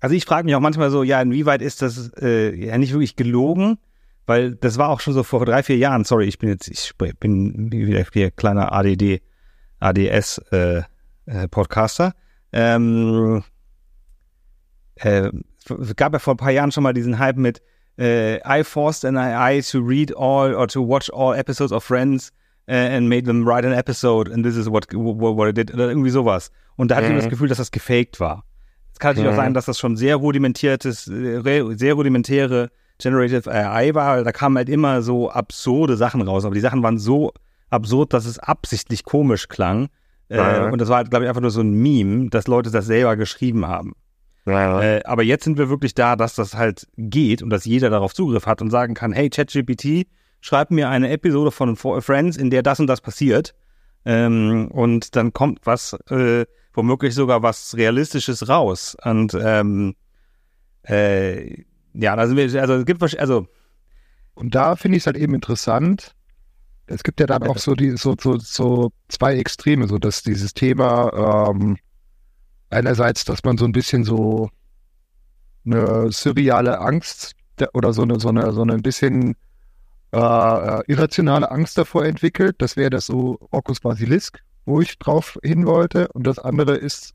also 0.00 0.14
ich 0.14 0.24
frage 0.24 0.44
mich 0.44 0.54
auch 0.54 0.60
manchmal 0.60 0.90
so, 0.90 1.02
ja, 1.02 1.20
inwieweit 1.20 1.62
ist 1.62 1.82
das 1.82 2.12
äh, 2.20 2.54
ja 2.54 2.76
nicht 2.78 2.92
wirklich 2.92 3.16
gelogen, 3.16 3.78
weil 4.26 4.54
das 4.54 4.78
war 4.78 4.88
auch 4.88 5.00
schon 5.00 5.14
so 5.14 5.22
vor 5.22 5.44
drei, 5.44 5.62
vier 5.62 5.76
Jahren, 5.76 6.04
sorry, 6.04 6.26
ich 6.26 6.38
bin 6.38 6.48
jetzt, 6.48 6.68
ich 6.68 6.92
bin 7.18 7.70
wieder 7.72 8.04
hier 8.12 8.30
kleiner 8.30 8.72
ADD, 8.72 9.22
ADS 9.80 10.38
äh, 10.50 10.82
äh, 11.26 11.48
Podcaster. 11.48 12.14
Ähm, 12.52 13.42
äh, 14.96 15.30
es 15.80 15.96
gab 15.96 16.12
ja 16.12 16.18
vor 16.18 16.34
ein 16.34 16.38
paar 16.38 16.50
Jahren 16.50 16.72
schon 16.72 16.82
mal 16.82 16.92
diesen 16.92 17.18
Hype 17.18 17.36
mit 17.36 17.62
äh, 17.98 18.38
I 18.46 18.64
forced 18.64 19.04
an 19.04 19.16
AI 19.16 19.60
to 19.60 19.80
read 19.80 20.16
all 20.16 20.54
or 20.54 20.66
to 20.68 20.86
watch 20.86 21.10
all 21.10 21.34
episodes 21.34 21.72
of 21.72 21.84
Friends 21.84 22.32
and 22.76 23.08
made 23.08 23.24
them 23.24 23.46
write 23.46 23.66
an 23.66 23.72
episode 23.72 24.32
and 24.32 24.44
this 24.44 24.56
is 24.56 24.66
what, 24.70 24.86
what, 24.94 25.36
what 25.36 25.48
I 25.48 25.52
did 25.52 25.72
oder 25.74 25.88
irgendwie 25.88 26.10
sowas. 26.10 26.50
Und 26.76 26.90
da 26.90 26.96
hatte 26.96 27.04
ich 27.06 27.10
Mhm. 27.10 27.14
immer 27.16 27.22
das 27.22 27.30
Gefühl, 27.30 27.48
dass 27.48 27.58
das 27.58 27.70
gefaked 27.70 28.18
war. 28.20 28.44
Es 28.92 28.98
kann 28.98 29.10
natürlich 29.10 29.28
auch 29.28 29.32
Mhm. 29.34 29.36
sein, 29.44 29.54
dass 29.54 29.66
das 29.66 29.78
schon 29.78 29.96
sehr 29.96 30.16
rudimentiertes, 30.16 31.08
äh, 31.08 31.74
sehr 31.76 31.94
rudimentäre 31.94 32.70
Generative 32.98 33.50
AI 33.50 33.94
war. 33.94 34.22
Da 34.22 34.32
kamen 34.32 34.56
halt 34.56 34.68
immer 34.68 35.02
so 35.02 35.30
absurde 35.30 35.96
Sachen 35.96 36.22
raus, 36.22 36.44
aber 36.44 36.54
die 36.54 36.60
Sachen 36.60 36.82
waren 36.82 36.98
so 36.98 37.32
absurd, 37.70 38.12
dass 38.12 38.26
es 38.26 38.38
absichtlich 38.38 39.04
komisch 39.04 39.48
klang. 39.48 39.88
Äh, 40.28 40.36
Ja. 40.36 40.68
Und 40.70 40.80
das 40.80 40.88
war, 40.88 41.02
glaube 41.04 41.24
ich, 41.24 41.28
einfach 41.28 41.40
nur 41.42 41.50
so 41.50 41.60
ein 41.62 41.72
Meme, 41.72 42.28
dass 42.30 42.46
Leute 42.46 42.70
das 42.70 42.86
selber 42.86 43.16
geschrieben 43.16 43.66
haben. 43.66 43.94
Äh, 44.82 45.02
aber 45.04 45.22
jetzt 45.22 45.44
sind 45.44 45.56
wir 45.58 45.68
wirklich 45.68 45.94
da, 45.94 46.16
dass 46.16 46.34
das 46.34 46.54
halt 46.56 46.86
geht 46.96 47.42
und 47.42 47.50
dass 47.50 47.64
jeder 47.64 47.90
darauf 47.90 48.12
Zugriff 48.14 48.46
hat 48.46 48.60
und 48.60 48.70
sagen 48.70 48.94
kann, 48.94 49.12
hey, 49.12 49.30
ChatGPT, 49.30 50.06
schreib 50.42 50.70
mir 50.70 50.90
eine 50.90 51.10
Episode 51.10 51.50
von 51.50 51.76
Friends, 51.76 52.36
in 52.36 52.50
der 52.50 52.62
das 52.62 52.80
und 52.80 52.88
das 52.88 53.00
passiert. 53.00 53.54
Ähm, 54.04 54.68
und 54.72 55.16
dann 55.16 55.32
kommt 55.32 55.60
was, 55.64 55.94
äh, 56.10 56.44
womöglich 56.74 57.14
sogar 57.14 57.42
was 57.42 57.76
Realistisches 57.76 58.48
raus. 58.48 58.96
Und 59.04 59.34
ähm, 59.40 59.94
äh, 60.82 61.62
ja, 61.94 62.16
da 62.16 62.26
sind 62.26 62.36
wir, 62.36 62.60
also 62.60 62.74
es 62.74 62.84
gibt 62.84 63.02
also 63.02 63.46
Und 64.34 64.54
da 64.54 64.76
finde 64.76 64.96
ich 64.96 65.04
es 65.04 65.06
halt 65.06 65.16
eben 65.16 65.34
interessant, 65.34 66.14
es 66.86 67.04
gibt 67.04 67.20
ja 67.20 67.26
dann 67.26 67.44
auch 67.44 67.58
so 67.58 67.74
die 67.74 67.96
so, 67.96 68.16
so, 68.20 68.38
so 68.38 68.90
zwei 69.08 69.36
Extreme, 69.36 69.86
so 69.86 69.98
dass 69.98 70.24
dieses 70.24 70.52
Thema 70.52 71.48
ähm, 71.50 71.78
einerseits, 72.70 73.24
dass 73.24 73.44
man 73.44 73.56
so 73.56 73.64
ein 73.64 73.72
bisschen 73.72 74.02
so 74.02 74.50
eine 75.64 76.10
surreale 76.10 76.80
Angst 76.80 77.36
oder 77.72 77.92
so 77.92 78.02
eine, 78.02 78.18
so 78.18 78.30
eine, 78.30 78.52
so 78.52 78.62
eine 78.62 78.72
ein 78.72 78.82
bisschen 78.82 79.36
äh, 80.12 80.82
irrationale 80.86 81.50
Angst 81.50 81.78
davor 81.78 82.04
entwickelt. 82.04 82.56
Das 82.58 82.76
wäre 82.76 82.90
das 82.90 83.06
so 83.06 83.38
Orcus 83.50 83.80
Basilisk, 83.80 84.40
wo 84.64 84.80
ich 84.80 84.98
drauf 84.98 85.38
hin 85.42 85.66
wollte. 85.66 86.08
Und 86.08 86.26
das 86.26 86.38
andere 86.38 86.76
ist 86.76 87.14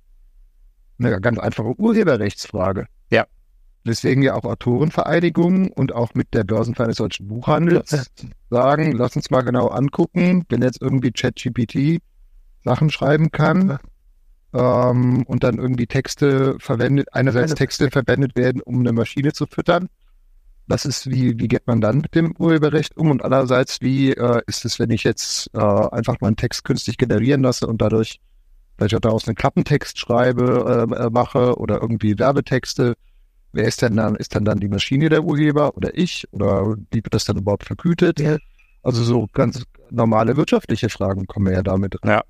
eine 1.00 1.20
ganz 1.22 1.38
einfache 1.40 1.80
Urheberrechtsfrage. 1.80 2.88
Ja. 3.12 3.26
Deswegen 3.86 4.22
ja 4.22 4.34
auch 4.34 4.44
Autorenvereinigungen 4.44 5.70
und 5.70 5.94
auch 5.94 6.14
mit 6.14 6.34
der 6.34 6.44
Börsenverein 6.44 6.90
des 6.90 6.98
deutschen 6.98 7.28
Buchhandels 7.28 8.12
sagen, 8.50 8.92
lass 8.94 9.16
uns 9.16 9.30
mal 9.30 9.42
genau 9.42 9.68
angucken, 9.68 10.44
wenn 10.50 10.62
jetzt 10.62 10.82
irgendwie 10.82 11.12
ChatGPT 11.12 12.02
Sachen 12.66 12.90
schreiben 12.90 13.32
kann 13.32 13.78
ähm, 14.54 15.24
und 15.24 15.44
dann 15.44 15.58
irgendwie 15.58 15.88
Texte 15.88 16.58
verwendet, 16.60 17.08
einerseits 17.14 17.54
Texte 17.54 17.90
verwendet 17.90 18.36
werden, 18.36 18.62
um 18.62 18.80
eine 18.80 18.92
Maschine 18.92 19.32
zu 19.32 19.46
füttern. 19.46 19.88
Das 20.68 20.86
ist, 20.86 21.10
wie, 21.10 21.40
wie 21.40 21.48
geht 21.48 21.66
man 21.66 21.80
dann 21.80 22.00
mit 22.00 22.14
dem 22.14 22.36
Urheberrecht 22.38 22.98
um? 22.98 23.10
Und 23.10 23.24
andererseits, 23.24 23.82
wie 23.82 24.12
äh, 24.12 24.42
ist 24.48 24.66
es, 24.66 24.80
wenn 24.80 24.90
ich 24.90 25.04
jetzt 25.04 25.50
äh, 25.54 25.60
einfach 25.60 26.20
mal 26.20 26.28
einen 26.28 26.36
Text 26.36 26.66
künstlich 26.66 26.98
generieren 26.98 27.42
lasse 27.42 27.68
und 27.68 27.82
dadurch 27.82 28.20
vielleicht 28.78 28.96
auch 28.96 29.00
daraus 29.00 29.28
einen 29.28 29.36
Klappentext 29.36 29.98
schreibe, 29.98 30.88
äh, 30.92 31.06
äh, 31.06 31.10
mache 31.10 31.56
oder 31.58 31.82
irgendwie 31.82 32.20
Werbetexte? 32.20 32.96
Wer 33.54 33.66
ist 33.66 33.82
denn 33.82 33.96
dann? 33.96 34.16
Ist 34.16 34.36
dann 34.36 34.44
dann 34.44 34.60
die 34.60 34.68
Maschine 34.68 35.08
der 35.08 35.24
Urheber 35.24 35.76
oder 35.78 35.98
ich? 35.98 36.28
Oder 36.32 36.76
wie 36.92 36.98
wird 36.98 37.14
das 37.14 37.24
dann 37.24 37.38
überhaupt 37.38 37.64
vergütet? 37.64 38.20
Ja. 38.20 38.38
Also 38.84 39.04
so 39.04 39.28
ganz 39.34 39.64
normale 39.90 40.36
wirtschaftliche 40.36 40.90
Fragen 40.90 41.28
kommen 41.28 41.54
ja 41.54 41.64
damit. 41.64 41.96
Ja. 42.04 42.24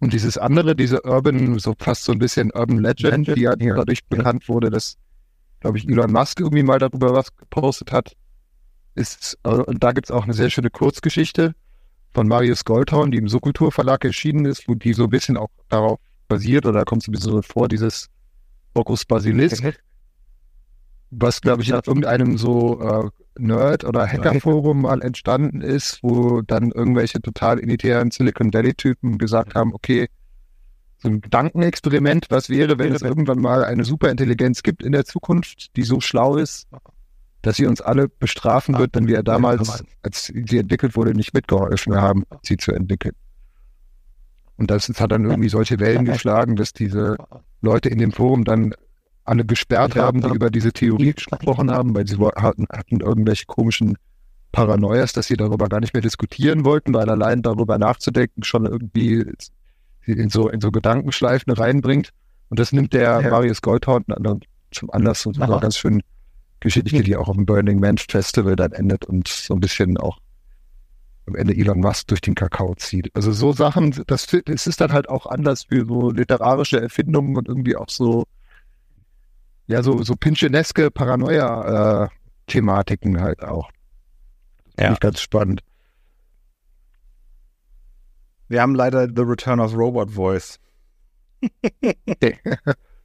Und 0.00 0.12
dieses 0.12 0.36
andere, 0.36 0.76
diese 0.76 1.02
Urban, 1.02 1.58
so 1.58 1.74
fast 1.78 2.04
so 2.04 2.12
ein 2.12 2.18
bisschen 2.18 2.50
Urban 2.50 2.78
Legend, 2.78 3.28
die 3.28 3.42
ja 3.42 3.56
dadurch 3.56 4.04
bekannt 4.06 4.48
wurde, 4.48 4.68
dass 4.68 4.98
glaube 5.60 5.78
ich, 5.78 5.88
Elon 5.88 6.12
Musk 6.12 6.40
irgendwie 6.40 6.62
mal 6.62 6.78
darüber 6.78 7.12
was 7.12 7.34
gepostet 7.36 7.92
hat. 7.92 8.16
Ist, 8.94 9.38
äh, 9.44 9.50
und 9.50 9.82
da 9.82 9.92
gibt 9.92 10.06
es 10.06 10.10
auch 10.10 10.24
eine 10.24 10.34
sehr 10.34 10.50
schöne 10.50 10.70
Kurzgeschichte 10.70 11.54
von 12.14 12.28
Marius 12.28 12.64
Goldhorn, 12.64 13.10
die 13.10 13.18
im 13.18 13.28
Subkultur 13.28 13.72
Verlag 13.72 14.04
erschienen 14.04 14.46
ist, 14.46 14.68
wo 14.68 14.74
die 14.74 14.94
so 14.94 15.04
ein 15.04 15.10
bisschen 15.10 15.36
auch 15.36 15.50
darauf 15.68 16.00
basiert, 16.28 16.66
oder 16.66 16.80
da 16.80 16.84
kommt 16.84 17.02
so 17.02 17.10
ein 17.10 17.12
bisschen 17.12 17.32
so 17.32 17.42
vor, 17.42 17.68
dieses 17.68 18.08
Focus 18.74 19.04
Basilisk, 19.04 19.64
was, 21.10 21.40
glaube 21.40 21.62
ich, 21.62 21.72
auf 21.72 21.86
irgendeinem 21.86 22.36
so 22.36 22.80
äh, 22.80 23.10
Nerd- 23.38 23.84
oder 23.84 24.06
Hackerforum 24.06 24.82
mal 24.82 25.02
entstanden 25.02 25.60
ist, 25.60 26.02
wo 26.02 26.42
dann 26.42 26.72
irgendwelche 26.72 27.20
total 27.20 27.60
elitären 27.60 28.10
Silicon 28.10 28.52
Valley-Typen 28.52 29.18
gesagt 29.18 29.54
haben, 29.54 29.74
okay, 29.74 30.08
so 30.98 31.08
ein 31.08 31.20
Gedankenexperiment, 31.20 32.26
was 32.30 32.48
wäre, 32.48 32.78
wenn 32.78 32.92
es 32.92 33.02
irgendwann 33.02 33.40
mal 33.40 33.64
eine 33.64 33.84
Superintelligenz 33.84 34.62
gibt 34.62 34.82
in 34.82 34.92
der 34.92 35.04
Zukunft, 35.04 35.76
die 35.76 35.82
so 35.82 36.00
schlau 36.00 36.36
ist, 36.36 36.68
dass 37.42 37.56
sie 37.56 37.66
uns 37.66 37.80
alle 37.80 38.08
bestrafen 38.08 38.78
wird, 38.78 38.94
wenn 38.94 39.06
wir 39.06 39.22
damals, 39.22 39.84
als 40.02 40.32
sie 40.34 40.58
entwickelt 40.58 40.96
wurde, 40.96 41.12
nicht 41.12 41.34
mitgeholfen 41.34 41.94
haben, 41.94 42.24
sie 42.42 42.56
zu 42.56 42.72
entwickeln. 42.72 43.14
Und 44.56 44.70
das 44.70 44.88
hat 44.88 45.12
dann 45.12 45.26
irgendwie 45.26 45.50
solche 45.50 45.78
Wellen 45.78 46.06
geschlagen, 46.06 46.56
dass 46.56 46.72
diese 46.72 47.16
Leute 47.60 47.90
in 47.90 47.98
dem 47.98 48.12
Forum 48.12 48.44
dann 48.44 48.74
alle 49.24 49.44
gesperrt 49.44 49.96
haben, 49.96 50.22
die 50.22 50.34
über 50.34 50.50
diese 50.50 50.72
Theorie 50.72 51.12
gesprochen 51.12 51.70
haben, 51.70 51.94
weil 51.94 52.06
sie 52.06 52.16
hatten, 52.16 52.66
hatten 52.72 53.00
irgendwelche 53.00 53.44
komischen 53.46 53.98
Paranoias, 54.52 55.12
dass 55.12 55.26
sie 55.26 55.36
darüber 55.36 55.68
gar 55.68 55.80
nicht 55.80 55.92
mehr 55.92 56.02
diskutieren 56.02 56.64
wollten, 56.64 56.94
weil 56.94 57.10
allein 57.10 57.42
darüber 57.42 57.78
nachzudenken 57.78 58.42
schon 58.42 58.64
irgendwie 58.64 59.26
in 60.12 60.28
so, 60.28 60.48
in 60.48 60.60
so 60.60 60.70
Gedankenschleifen 60.70 61.52
reinbringt. 61.52 62.10
Und 62.48 62.60
das 62.60 62.72
nimmt 62.72 62.92
der 62.92 63.20
ja. 63.20 63.30
Marius 63.30 63.62
Goldhorn 63.62 64.04
zum 64.70 64.90
Anlass 64.90 65.26
und 65.26 65.34
so 65.34 65.58
ganz 65.58 65.78
schön 65.78 66.02
Geschichte, 66.60 67.02
die 67.02 67.16
auch 67.16 67.28
auf 67.28 67.36
dem 67.36 67.46
Burning 67.46 67.80
Man 67.80 67.98
Festival 67.98 68.56
dann 68.56 68.72
endet 68.72 69.04
und 69.04 69.28
so 69.28 69.54
ein 69.54 69.60
bisschen 69.60 69.98
auch 69.98 70.18
am 71.26 71.34
Ende 71.34 71.54
Elon 71.56 71.80
Musk 71.80 72.08
durch 72.08 72.20
den 72.20 72.34
Kakao 72.34 72.74
zieht. 72.76 73.10
Also 73.14 73.32
so 73.32 73.52
Sachen, 73.52 74.02
das, 74.06 74.26
das 74.44 74.66
ist 74.66 74.80
dann 74.80 74.92
halt 74.92 75.08
auch 75.08 75.26
anders 75.26 75.64
für 75.64 75.84
so 75.84 76.10
literarische 76.10 76.80
Erfindungen 76.80 77.36
und 77.36 77.48
irgendwie 77.48 77.76
auch 77.76 77.88
so, 77.88 78.24
ja, 79.66 79.82
so, 79.82 80.02
so 80.02 80.14
Pincheneske 80.14 80.90
Paranoia-Thematiken 80.90 83.16
äh, 83.16 83.20
halt 83.20 83.42
auch. 83.42 83.70
Das 84.76 84.76
ja. 84.76 84.84
Finde 84.84 84.94
ich 84.94 85.00
ganz 85.00 85.20
spannend. 85.20 85.62
Wir 88.48 88.62
haben 88.62 88.74
leider 88.74 89.06
The 89.06 89.22
Return 89.22 89.60
of 89.60 89.76
Robot 89.76 90.10
Voice. 90.10 90.58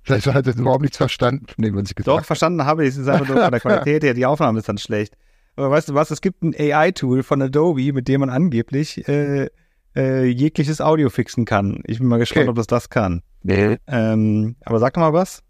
Vielleicht 0.03 0.27
hat 0.27 0.47
er 0.47 0.57
überhaupt 0.57 0.81
nichts 0.81 0.97
verstanden, 0.97 1.45
von 1.47 1.63
dem, 1.63 1.75
was 1.75 1.89
ich 1.89 1.95
gesagt 1.95 2.17
Doch, 2.17 2.25
verstanden 2.25 2.65
habe 2.65 2.83
ich. 2.83 2.89
Es 2.89 2.97
ist 2.97 3.07
einfach 3.07 3.27
nur 3.27 3.41
von 3.41 3.51
der 3.51 3.59
Qualität 3.61 4.03
her. 4.03 4.13
Die 4.13 4.25
Aufnahme 4.25 4.59
ist 4.59 4.69
dann 4.69 4.77
schlecht. 4.77 5.15
Aber 5.55 5.69
weißt 5.69 5.89
du 5.89 5.93
was? 5.93 6.11
Es 6.11 6.21
gibt 6.21 6.43
ein 6.43 6.55
AI-Tool 6.57 7.23
von 7.23 7.41
Adobe, 7.41 7.93
mit 7.93 8.07
dem 8.07 8.21
man 8.21 8.29
angeblich 8.29 9.07
äh, 9.07 9.49
äh, 9.95 10.25
jegliches 10.25 10.81
Audio 10.81 11.09
fixen 11.09 11.45
kann. 11.45 11.83
Ich 11.85 11.99
bin 11.99 12.07
mal 12.07 12.17
gespannt, 12.17 12.43
okay. 12.43 12.49
ob 12.49 12.55
das 12.55 12.67
das 12.67 12.89
kann. 12.89 13.21
Nee. 13.43 13.77
Ähm, 13.87 14.55
aber 14.65 14.79
sag 14.79 14.93
doch 14.93 15.01
mal 15.01 15.13
was. 15.13 15.43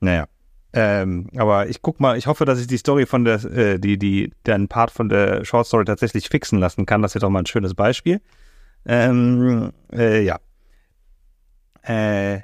Naja. 0.00 0.26
Ähm, 0.74 1.28
aber 1.36 1.68
ich 1.68 1.82
guck 1.82 2.00
mal, 2.00 2.16
ich 2.16 2.26
hoffe, 2.26 2.44
dass 2.44 2.58
ich 2.58 2.66
die 2.66 2.78
Story 2.78 3.04
von 3.04 3.24
der, 3.24 3.44
äh, 3.44 3.78
die, 3.78 3.98
die, 3.98 4.32
den 4.46 4.68
Part 4.68 4.90
von 4.90 5.08
der 5.08 5.44
Short 5.44 5.66
Story 5.66 5.84
tatsächlich 5.84 6.28
fixen 6.28 6.58
lassen 6.58 6.86
kann. 6.86 7.02
Das 7.02 7.14
wäre 7.14 7.20
doch 7.20 7.30
mal 7.30 7.40
ein 7.40 7.46
schönes 7.46 7.74
Beispiel. 7.74 8.20
Ähm, 8.86 9.72
äh, 9.92 10.22
ja. 10.22 10.38
Äh, 11.82 12.40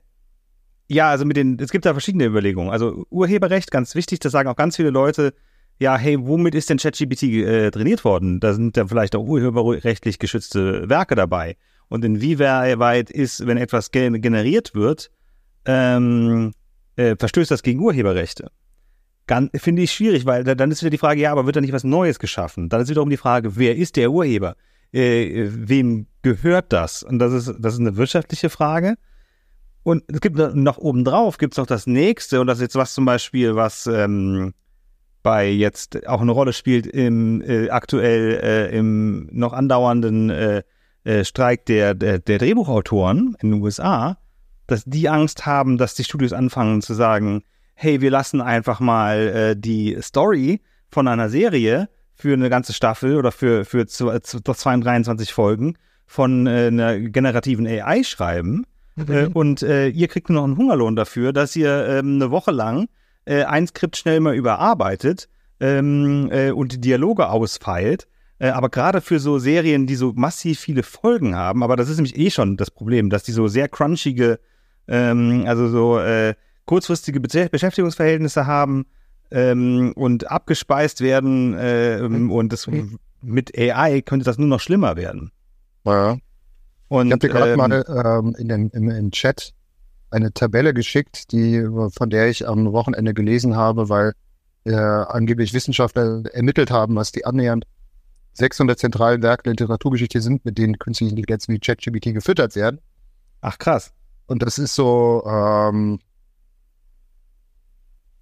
ja, 0.88 1.10
also 1.10 1.24
mit 1.24 1.36
den, 1.36 1.58
es 1.60 1.70
gibt 1.70 1.84
da 1.84 1.92
verschiedene 1.92 2.24
Überlegungen. 2.24 2.70
Also 2.70 3.04
Urheberrecht, 3.10 3.70
ganz 3.70 3.94
wichtig, 3.94 4.20
das 4.20 4.32
sagen 4.32 4.48
auch 4.48 4.56
ganz 4.56 4.76
viele 4.76 4.90
Leute, 4.90 5.34
ja, 5.78 5.96
hey, 5.96 6.18
womit 6.20 6.54
ist 6.54 6.70
denn 6.70 6.78
ChatGPT 6.78 7.22
äh, 7.24 7.70
trainiert 7.70 8.04
worden? 8.04 8.40
Da 8.40 8.52
sind 8.52 8.76
dann 8.76 8.88
vielleicht 8.88 9.14
auch 9.14 9.24
urheberrechtlich 9.24 10.18
geschützte 10.18 10.88
Werke 10.88 11.14
dabei. 11.14 11.56
Und 11.88 12.04
inwieweit 12.04 13.10
ist, 13.10 13.46
wenn 13.46 13.56
etwas 13.56 13.90
generiert 13.90 14.74
wird, 14.74 15.10
ähm, 15.64 16.52
äh, 16.96 17.16
verstößt 17.16 17.50
das 17.50 17.62
gegen 17.62 17.80
Urheberrechte? 17.80 18.50
Finde 19.54 19.82
ich 19.82 19.92
schwierig, 19.92 20.24
weil 20.24 20.42
da, 20.42 20.54
dann 20.54 20.70
ist 20.70 20.82
wieder 20.82 20.90
die 20.90 20.98
Frage, 20.98 21.20
ja, 21.20 21.32
aber 21.32 21.44
wird 21.46 21.56
da 21.56 21.60
nicht 21.60 21.72
was 21.72 21.84
Neues 21.84 22.18
geschaffen? 22.18 22.68
Dann 22.70 22.80
ist 22.80 22.88
wiederum 22.88 23.10
die 23.10 23.18
Frage, 23.18 23.56
wer 23.56 23.76
ist 23.76 23.96
der 23.96 24.10
Urheber? 24.10 24.56
Äh, 24.90 25.48
wem 25.50 26.06
gehört 26.36 26.72
das? 26.72 27.02
Und 27.02 27.18
das 27.18 27.32
ist, 27.32 27.54
das 27.58 27.74
ist 27.74 27.80
eine 27.80 27.96
wirtschaftliche 27.96 28.50
Frage. 28.50 28.96
Und 29.82 30.04
es 30.08 30.20
gibt 30.20 30.36
noch 30.36 30.78
obendrauf, 30.78 31.38
gibt 31.38 31.54
es 31.54 31.58
noch 31.58 31.66
das 31.66 31.86
nächste, 31.86 32.40
und 32.40 32.46
das 32.46 32.58
ist 32.58 32.62
jetzt 32.62 32.74
was 32.74 32.92
zum 32.92 33.06
Beispiel, 33.06 33.54
was 33.54 33.86
ähm, 33.86 34.52
bei 35.22 35.48
jetzt 35.48 36.06
auch 36.06 36.20
eine 36.20 36.32
Rolle 36.32 36.52
spielt 36.52 36.86
im 36.86 37.40
äh, 37.40 37.70
aktuell 37.70 38.40
äh, 38.42 38.76
im 38.76 39.28
noch 39.32 39.52
andauernden 39.52 40.30
äh, 40.30 40.62
äh, 41.04 41.24
Streik 41.24 41.64
der, 41.66 41.94
der, 41.94 42.18
der 42.18 42.38
Drehbuchautoren 42.38 43.36
in 43.40 43.52
den 43.52 43.62
USA, 43.62 44.18
dass 44.66 44.84
die 44.84 45.08
Angst 45.08 45.46
haben, 45.46 45.78
dass 45.78 45.94
die 45.94 46.04
Studios 46.04 46.34
anfangen 46.34 46.82
zu 46.82 46.92
sagen, 46.92 47.42
hey, 47.74 48.00
wir 48.00 48.10
lassen 48.10 48.40
einfach 48.42 48.80
mal 48.80 49.16
äh, 49.16 49.56
die 49.56 49.96
Story 50.02 50.60
von 50.90 51.08
einer 51.08 51.30
Serie 51.30 51.88
für 52.14 52.34
eine 52.34 52.50
ganze 52.50 52.74
Staffel 52.74 53.16
oder 53.16 53.32
für, 53.32 53.64
für 53.64 53.86
22 53.86 55.32
Folgen 55.32 55.78
von 56.08 56.46
äh, 56.46 56.66
einer 56.66 56.98
generativen 56.98 57.66
AI 57.66 58.02
schreiben. 58.02 58.66
Mhm. 58.96 59.12
Äh, 59.12 59.26
und 59.26 59.62
äh, 59.62 59.88
ihr 59.88 60.08
kriegt 60.08 60.28
nur 60.28 60.40
noch 60.40 60.44
einen 60.44 60.56
Hungerlohn 60.56 60.96
dafür, 60.96 61.32
dass 61.32 61.54
ihr 61.54 61.86
ähm, 61.86 62.16
eine 62.16 62.32
Woche 62.32 62.50
lang 62.50 62.88
äh, 63.26 63.44
ein 63.44 63.68
Skript 63.68 63.96
schnell 63.96 64.18
mal 64.18 64.34
überarbeitet 64.34 65.28
ähm, 65.60 66.28
äh, 66.32 66.50
und 66.50 66.72
die 66.72 66.80
Dialoge 66.80 67.28
ausfeilt. 67.28 68.08
Äh, 68.40 68.48
aber 68.48 68.70
gerade 68.70 69.00
für 69.00 69.20
so 69.20 69.38
Serien, 69.38 69.86
die 69.86 69.94
so 69.94 70.12
massiv 70.16 70.58
viele 70.58 70.82
Folgen 70.82 71.36
haben, 71.36 71.62
aber 71.62 71.76
das 71.76 71.88
ist 71.88 71.98
nämlich 71.98 72.16
eh 72.16 72.30
schon 72.30 72.56
das 72.56 72.70
Problem, 72.70 73.10
dass 73.10 73.22
die 73.22 73.32
so 73.32 73.46
sehr 73.46 73.68
crunchige, 73.68 74.40
ähm, 74.88 75.44
also 75.46 75.68
so 75.68 76.00
kurzfristige 76.64 77.20
Beschäftigungsverhältnisse 77.20 78.46
haben, 78.46 78.86
ähm, 79.30 79.92
und 79.94 80.30
abgespeist 80.30 81.00
werden 81.00 81.54
ähm, 81.58 82.30
und 82.30 82.52
das, 82.52 82.68
mit 83.20 83.58
AI 83.58 84.00
könnte 84.00 84.24
das 84.24 84.38
nur 84.38 84.48
noch 84.48 84.60
schlimmer 84.60 84.96
werden. 84.96 85.32
Ja. 85.92 86.16
Und, 86.88 87.06
ich 87.06 87.12
habe 87.12 87.20
dir 87.20 87.28
gerade 87.28 87.52
ähm, 87.52 87.56
mal 87.58 87.84
ähm, 87.88 88.34
in 88.38 88.48
den 88.48 88.70
im, 88.70 88.90
im 88.90 89.10
Chat 89.10 89.52
eine 90.10 90.32
Tabelle 90.32 90.72
geschickt, 90.72 91.32
die 91.32 91.66
von 91.90 92.10
der 92.10 92.28
ich 92.28 92.48
am 92.48 92.72
Wochenende 92.72 93.12
gelesen 93.12 93.56
habe, 93.56 93.88
weil 93.88 94.14
äh, 94.64 94.74
angeblich 94.74 95.52
Wissenschaftler 95.52 96.22
ermittelt 96.32 96.70
haben, 96.70 96.96
was 96.96 97.12
die 97.12 97.26
annähernd 97.26 97.64
600 98.32 98.78
zentralen 98.78 99.22
Werke 99.22 99.42
der 99.42 99.52
Literaturgeschichte 99.52 100.20
sind, 100.22 100.44
mit 100.44 100.56
denen 100.56 100.78
künstliche 100.78 101.10
Intelligenz 101.10 101.48
wie 101.48 101.58
ChatGPT 101.58 102.14
gefüttert 102.14 102.56
werden. 102.56 102.80
Ach 103.40 103.58
krass. 103.58 103.92
Und 104.26 104.42
das 104.42 104.58
ist 104.58 104.74
so, 104.74 105.24
ähm, 105.26 105.98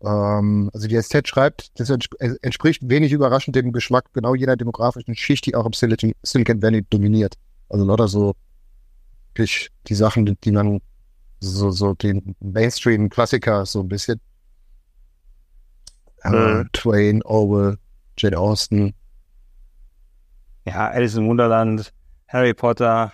Ähm, 0.05 0.71
also 0.73 0.89
die 0.89 1.01
SZ 1.01 1.27
schreibt, 1.27 1.79
das 1.81 1.91
entspricht 1.91 2.89
wenig 2.89 3.13
überraschend 3.13 3.57
dem 3.57 3.73
Geschmack 3.73 4.13
genau 4.13 4.35
jener 4.35 4.57
demografischen 4.57 5.17
Schicht, 5.17 5.47
die 5.47 5.55
auch 5.55 5.67
im 5.67 5.73
Silicon 5.73 6.63
Valley 6.63 6.85
dominiert. 6.89 7.35
Also 7.69 7.85
lauter 7.85 8.09
so 8.09 8.35
wirklich 9.35 9.71
die 9.87 9.95
Sachen, 9.95 10.27
die, 10.27 10.37
die 10.37 10.53
man 10.53 10.81
so, 11.41 11.71
so 11.71 11.95
den 11.95 12.35
Mainstream-Klassiker 12.41 13.67
so 13.67 13.81
ein 13.81 13.89
bisschen. 13.89 14.21
Äh, 16.23 16.31
mhm. 16.31 16.69
Twain, 16.73 17.23
Orwell, 17.23 17.79
Jane 18.19 18.39
Austen. 18.39 18.95
Ja, 20.65 20.89
Alice 20.89 21.15
im 21.15 21.29
Wunderland, 21.29 21.93
Harry 22.27 22.55
Potter. 22.55 23.13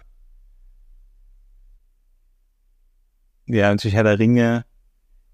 Ja, 3.47 3.71
natürlich 3.71 3.95
Herr 3.95 4.05
der 4.05 4.19
Ringe, 4.19 4.65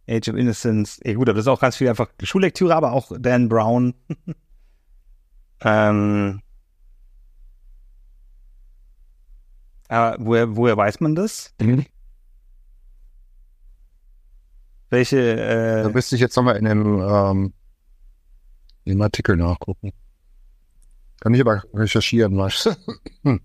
Age 0.08 0.28
of 0.30 0.36
Innocence. 0.36 0.98
Ja 1.04 1.14
gut, 1.14 1.28
aber 1.28 1.36
das 1.36 1.44
ist 1.44 1.48
auch 1.48 1.60
ganz 1.60 1.76
viel 1.76 1.88
einfach 1.88 2.08
Schullektüre, 2.22 2.74
aber 2.74 2.92
auch 2.92 3.12
Dan 3.16 3.48
Brown. 3.48 3.94
ähm, 5.60 6.42
aber 9.88 10.16
woher, 10.24 10.56
woher 10.56 10.76
weiß 10.76 11.00
man 11.00 11.14
das? 11.14 11.54
Mhm. 11.60 11.86
Welche? 14.90 15.18
Äh, 15.18 15.82
da 15.82 15.88
müsste 15.90 16.14
ich 16.14 16.20
jetzt 16.20 16.36
nochmal 16.36 16.56
in 16.56 16.64
dem, 16.64 17.00
ähm, 17.00 17.52
in 18.84 18.92
dem 18.92 19.02
Artikel 19.02 19.36
nachgucken. 19.36 19.92
Kann 21.20 21.34
ich 21.34 21.40
aber 21.40 21.62
recherchieren, 21.74 22.36
was? 22.38 22.64
hm. 23.22 23.40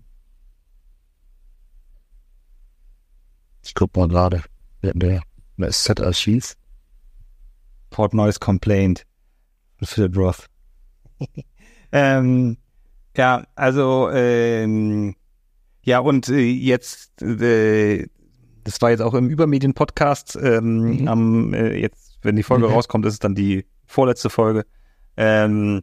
Ich 3.62 3.74
guck 3.74 3.96
mal 3.96 4.08
gerade. 4.08 4.42
Der, 4.82 4.92
der, 4.94 5.22
der 5.56 5.72
SZ-Archiv. 5.72 6.54
Port 7.90 8.14
Noise 8.14 8.38
Complaint. 8.38 9.04
Philip 9.82 10.16
Roth. 10.16 10.46
ähm, 11.92 12.56
ja, 13.16 13.46
also, 13.54 14.10
ähm, 14.10 15.14
ja, 15.84 16.00
und 16.00 16.28
äh, 16.28 16.40
jetzt 16.40 17.22
äh, 17.22 18.06
das 18.64 18.80
war 18.80 18.90
jetzt 18.90 19.00
auch 19.00 19.14
im 19.14 19.28
Übermedien-Podcast. 19.28 20.38
Ähm, 20.42 21.00
mhm. 21.00 21.08
am, 21.08 21.54
äh, 21.54 21.76
jetzt, 21.76 22.18
wenn 22.22 22.36
die 22.36 22.42
Folge 22.42 22.66
mhm. 22.66 22.72
rauskommt, 22.72 23.06
ist 23.06 23.14
es 23.14 23.18
dann 23.18 23.34
die 23.34 23.66
vorletzte 23.86 24.30
Folge. 24.30 24.64
Ähm, 25.16 25.82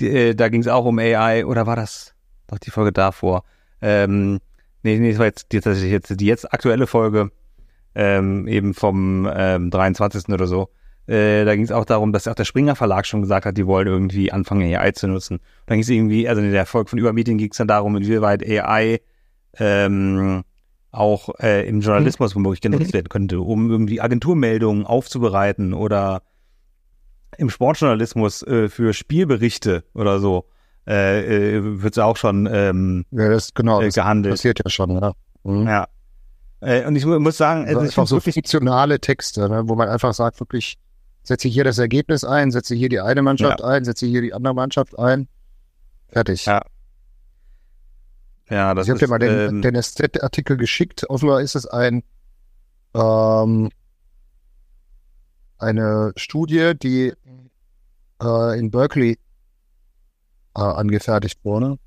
die, 0.00 0.08
äh, 0.08 0.34
da 0.34 0.48
ging 0.48 0.62
es 0.62 0.68
auch 0.68 0.86
um 0.86 0.98
AI, 0.98 1.46
oder 1.46 1.66
war 1.66 1.76
das 1.76 2.14
doch 2.48 2.58
die 2.58 2.70
Folge 2.70 2.92
davor? 2.92 3.44
Ähm, 3.82 4.40
nee, 4.82 4.98
nee, 4.98 5.10
das 5.10 5.18
war 5.18 5.26
jetzt, 5.26 5.50
tatsächlich 5.50 5.92
jetzt 5.92 6.18
die 6.18 6.26
jetzt 6.26 6.52
aktuelle 6.52 6.86
Folge, 6.86 7.30
ähm, 7.94 8.48
eben 8.48 8.74
vom 8.74 9.30
ähm, 9.32 9.70
23. 9.70 10.30
oder 10.30 10.46
so. 10.46 10.70
Äh, 11.06 11.44
da 11.44 11.54
ging 11.54 11.64
es 11.64 11.70
auch 11.70 11.84
darum, 11.84 12.12
dass 12.12 12.26
auch 12.26 12.34
der 12.34 12.44
Springer 12.44 12.74
Verlag 12.74 13.06
schon 13.06 13.20
gesagt 13.20 13.46
hat, 13.46 13.56
die 13.56 13.66
wollen 13.66 13.86
irgendwie 13.86 14.32
anfangen, 14.32 14.74
AI 14.74 14.90
zu 14.90 15.06
nutzen. 15.06 15.34
Und 15.36 15.42
dann 15.66 15.76
ging 15.76 15.82
es 15.82 15.88
irgendwie, 15.88 16.28
also 16.28 16.42
in 16.42 16.50
der 16.50 16.66
Folge 16.66 16.90
von 16.90 16.98
Übermedien 16.98 17.38
ging 17.38 17.50
es 17.50 17.58
dann 17.58 17.68
darum, 17.68 17.96
inwieweit 17.96 18.42
AI 18.44 19.00
ähm, 19.58 20.44
auch 20.90 21.28
äh, 21.40 21.68
im 21.68 21.80
Journalismus 21.80 22.34
womöglich 22.34 22.60
genutzt 22.60 22.92
werden 22.92 23.08
könnte, 23.08 23.40
um 23.40 23.70
irgendwie 23.70 24.00
Agenturmeldungen 24.00 24.86
aufzubereiten 24.86 25.74
oder 25.74 26.22
im 27.38 27.50
Sportjournalismus 27.50 28.42
äh, 28.42 28.68
für 28.68 28.94
Spielberichte 28.94 29.84
oder 29.94 30.20
so 30.20 30.46
äh, 30.86 31.56
äh, 31.56 31.82
wird 31.82 31.94
es 31.94 31.98
auch 31.98 32.16
schon 32.16 32.48
ähm, 32.50 33.04
ja, 33.10 33.28
das, 33.28 33.52
genau, 33.52 33.82
äh, 33.82 33.88
gehandelt. 33.90 34.34
Das 34.34 34.40
passiert 34.40 34.60
ja 34.64 34.70
schon, 34.70 34.90
ja. 34.90 35.12
Mhm. 35.42 35.66
Ja. 35.66 35.86
Äh, 36.60 36.86
und 36.86 36.96
ich 36.96 37.04
muss 37.04 37.36
sagen, 37.36 37.66
also 37.66 37.80
einfach 37.80 38.06
so 38.06 38.20
fiktionale 38.20 39.00
Texte, 39.00 39.48
ne, 39.48 39.68
wo 39.68 39.74
man 39.74 39.88
einfach 39.88 40.14
sagt, 40.14 40.40
wirklich, 40.40 40.78
setze 41.22 41.48
hier 41.48 41.64
das 41.64 41.78
Ergebnis 41.78 42.24
ein, 42.24 42.50
setze 42.52 42.74
hier 42.74 42.88
die 42.88 43.00
eine 43.00 43.22
Mannschaft 43.22 43.60
ja. 43.60 43.66
ein, 43.66 43.84
setze 43.84 44.06
hier 44.06 44.22
die 44.22 44.32
andere 44.32 44.54
Mannschaft 44.54 44.98
ein. 44.98 45.28
Fertig. 46.08 46.46
Ja. 46.46 46.62
Ja, 48.48 48.74
das 48.74 48.86
ich 48.86 48.90
habe 48.90 49.00
dir 49.00 49.08
mal 49.08 49.18
den, 49.18 49.56
ähm, 49.56 49.62
den 49.62 49.80
SZ-Artikel 49.80 50.56
geschickt. 50.56 51.08
Offenbar 51.10 51.40
ist 51.40 51.56
es 51.56 51.66
ein 51.66 52.02
ähm, 52.94 53.70
eine 55.58 56.12
Studie, 56.16 56.72
die 56.80 57.12
äh, 58.22 58.58
in 58.58 58.70
Berkeley 58.70 59.18
äh, 60.56 60.60
angefertigt 60.60 61.44
wurde. 61.44 61.78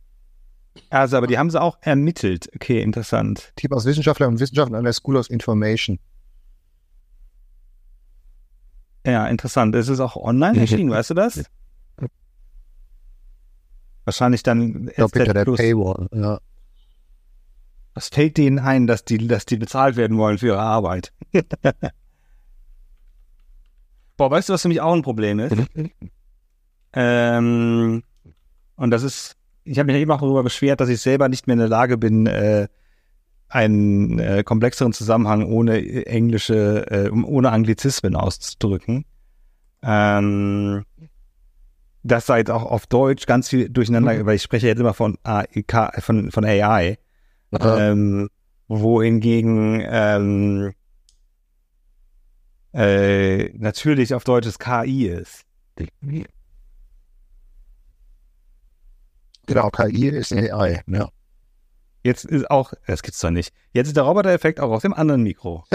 Also, 0.90 1.18
aber 1.18 1.28
die 1.28 1.38
haben 1.38 1.50
sie 1.50 1.62
auch 1.62 1.78
ermittelt. 1.82 2.50
Okay, 2.56 2.82
interessant. 2.82 3.52
Team 3.56 3.72
aus 3.74 3.86
Wissenschaftlern 3.86 4.34
und 4.34 4.40
Wissenschaftlern 4.40 4.80
an 4.80 4.84
der 4.84 4.94
School 4.94 5.18
of 5.18 5.30
Information. 5.30 6.00
Ja, 9.06 9.28
interessant. 9.28 9.76
Ist 9.76 9.90
es 9.90 10.00
auch 10.00 10.16
online 10.16 10.60
erschienen, 10.60 10.90
weißt 10.90 11.12
du 11.12 11.14
das? 11.16 11.44
Wahrscheinlich 14.06 14.44
dann 14.44 14.88
ich 14.88 14.96
glaube, 14.96 15.18
hinter 15.20 15.34
der 15.34 15.46
Paywall, 15.46 16.08
ja. 16.14 16.40
Was 17.94 18.10
fällt 18.10 18.38
denen 18.38 18.60
ein, 18.60 18.88
dass 18.88 19.04
die, 19.06 19.28
dass 19.28 19.46
die 19.46 19.58
bezahlt 19.58 19.96
werden 19.96 20.18
wollen 20.18 20.38
für 20.38 20.48
ihre 20.48 20.60
Arbeit? 20.60 21.12
Boah, 24.18 24.32
weißt 24.32 24.50
du, 24.50 24.54
was 24.54 24.62
für 24.62 24.68
mich 24.68 24.82
auch 24.82 24.94
ein 24.94 25.02
Problem 25.02 25.40
ist? 25.40 25.56
ähm, 26.94 28.04
und 28.76 28.92
das 28.92 29.04
ist, 29.04 29.36
ich 29.64 29.80
habe 29.80 29.92
mich 29.92 30.02
eben 30.02 30.12
auch 30.12 30.20
darüber 30.22 30.44
beschwert, 30.44 30.82
dass 30.82 30.90
ich 30.90 31.02
selber 31.02 31.30
nicht 31.30 31.48
mehr 31.48 31.54
in 31.54 31.60
der 31.60 31.70
Lage 31.70 31.98
bin, 31.98 32.26
äh, 32.28 32.68
einen 33.50 34.20
äh, 34.20 34.44
komplexeren 34.44 34.94
Zusammenhang 34.94 35.46
ohne 35.46 36.06
englische, 36.06 36.86
äh, 36.92 37.10
ohne 37.10 37.52
Anglizismen 37.52 38.16
auszudrücken. 38.16 39.06
Ähm, 39.82 40.86
das 42.04 42.26
sei 42.26 42.40
jetzt 42.40 42.52
auch 42.52 42.64
auf 42.64 42.88
Deutsch 42.88 43.26
ganz 43.26 43.50
viel 43.50 43.70
durcheinander, 43.70 44.14
mhm. 44.14 44.26
weil 44.26 44.36
ich 44.36 44.44
spreche 44.44 44.68
jetzt 44.68 44.80
immer 44.80 44.94
von, 44.94 45.18
AIK, 45.24 46.02
von, 46.02 46.32
von 46.32 46.46
AI. 46.46 46.98
Ähm, 47.52 48.30
wohingegen 48.68 49.82
ähm, 49.86 50.74
äh, 52.74 53.50
natürlich 53.58 54.14
auf 54.14 54.24
Deutsch 54.24 54.46
das 54.46 54.60
KI 54.60 55.08
ist. 55.08 55.46
Genau, 59.48 59.70
KI 59.72 60.10
ist 60.10 60.32
AI, 60.32 60.84
ja. 60.86 61.10
Jetzt 62.04 62.26
ist 62.26 62.50
auch, 62.50 62.74
das 62.86 63.02
gibt's 63.02 63.20
doch 63.20 63.32
nicht. 63.32 63.54
Jetzt 63.74 63.88
ist 63.88 63.98
der 63.98 64.04
Roboter-Effekt 64.04 64.60
auch 64.60 64.72
auf 64.72 64.84
dem 64.84 64.94
anderen 64.94 65.24
Mikro. 65.24 65.66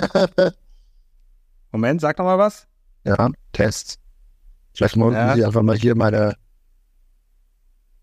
Moment, 1.73 2.01
sag 2.01 2.17
doch 2.17 2.25
mal 2.25 2.39
was. 2.39 2.67
Ja, 3.05 3.29
Tests. 3.53 3.99
Vielleicht 4.75 4.97
muss 4.97 5.13
ja. 5.13 5.37
ich 5.37 5.45
einfach 5.45 5.63
mal 5.63 5.77
hier 5.77 5.95
meine 5.97 6.37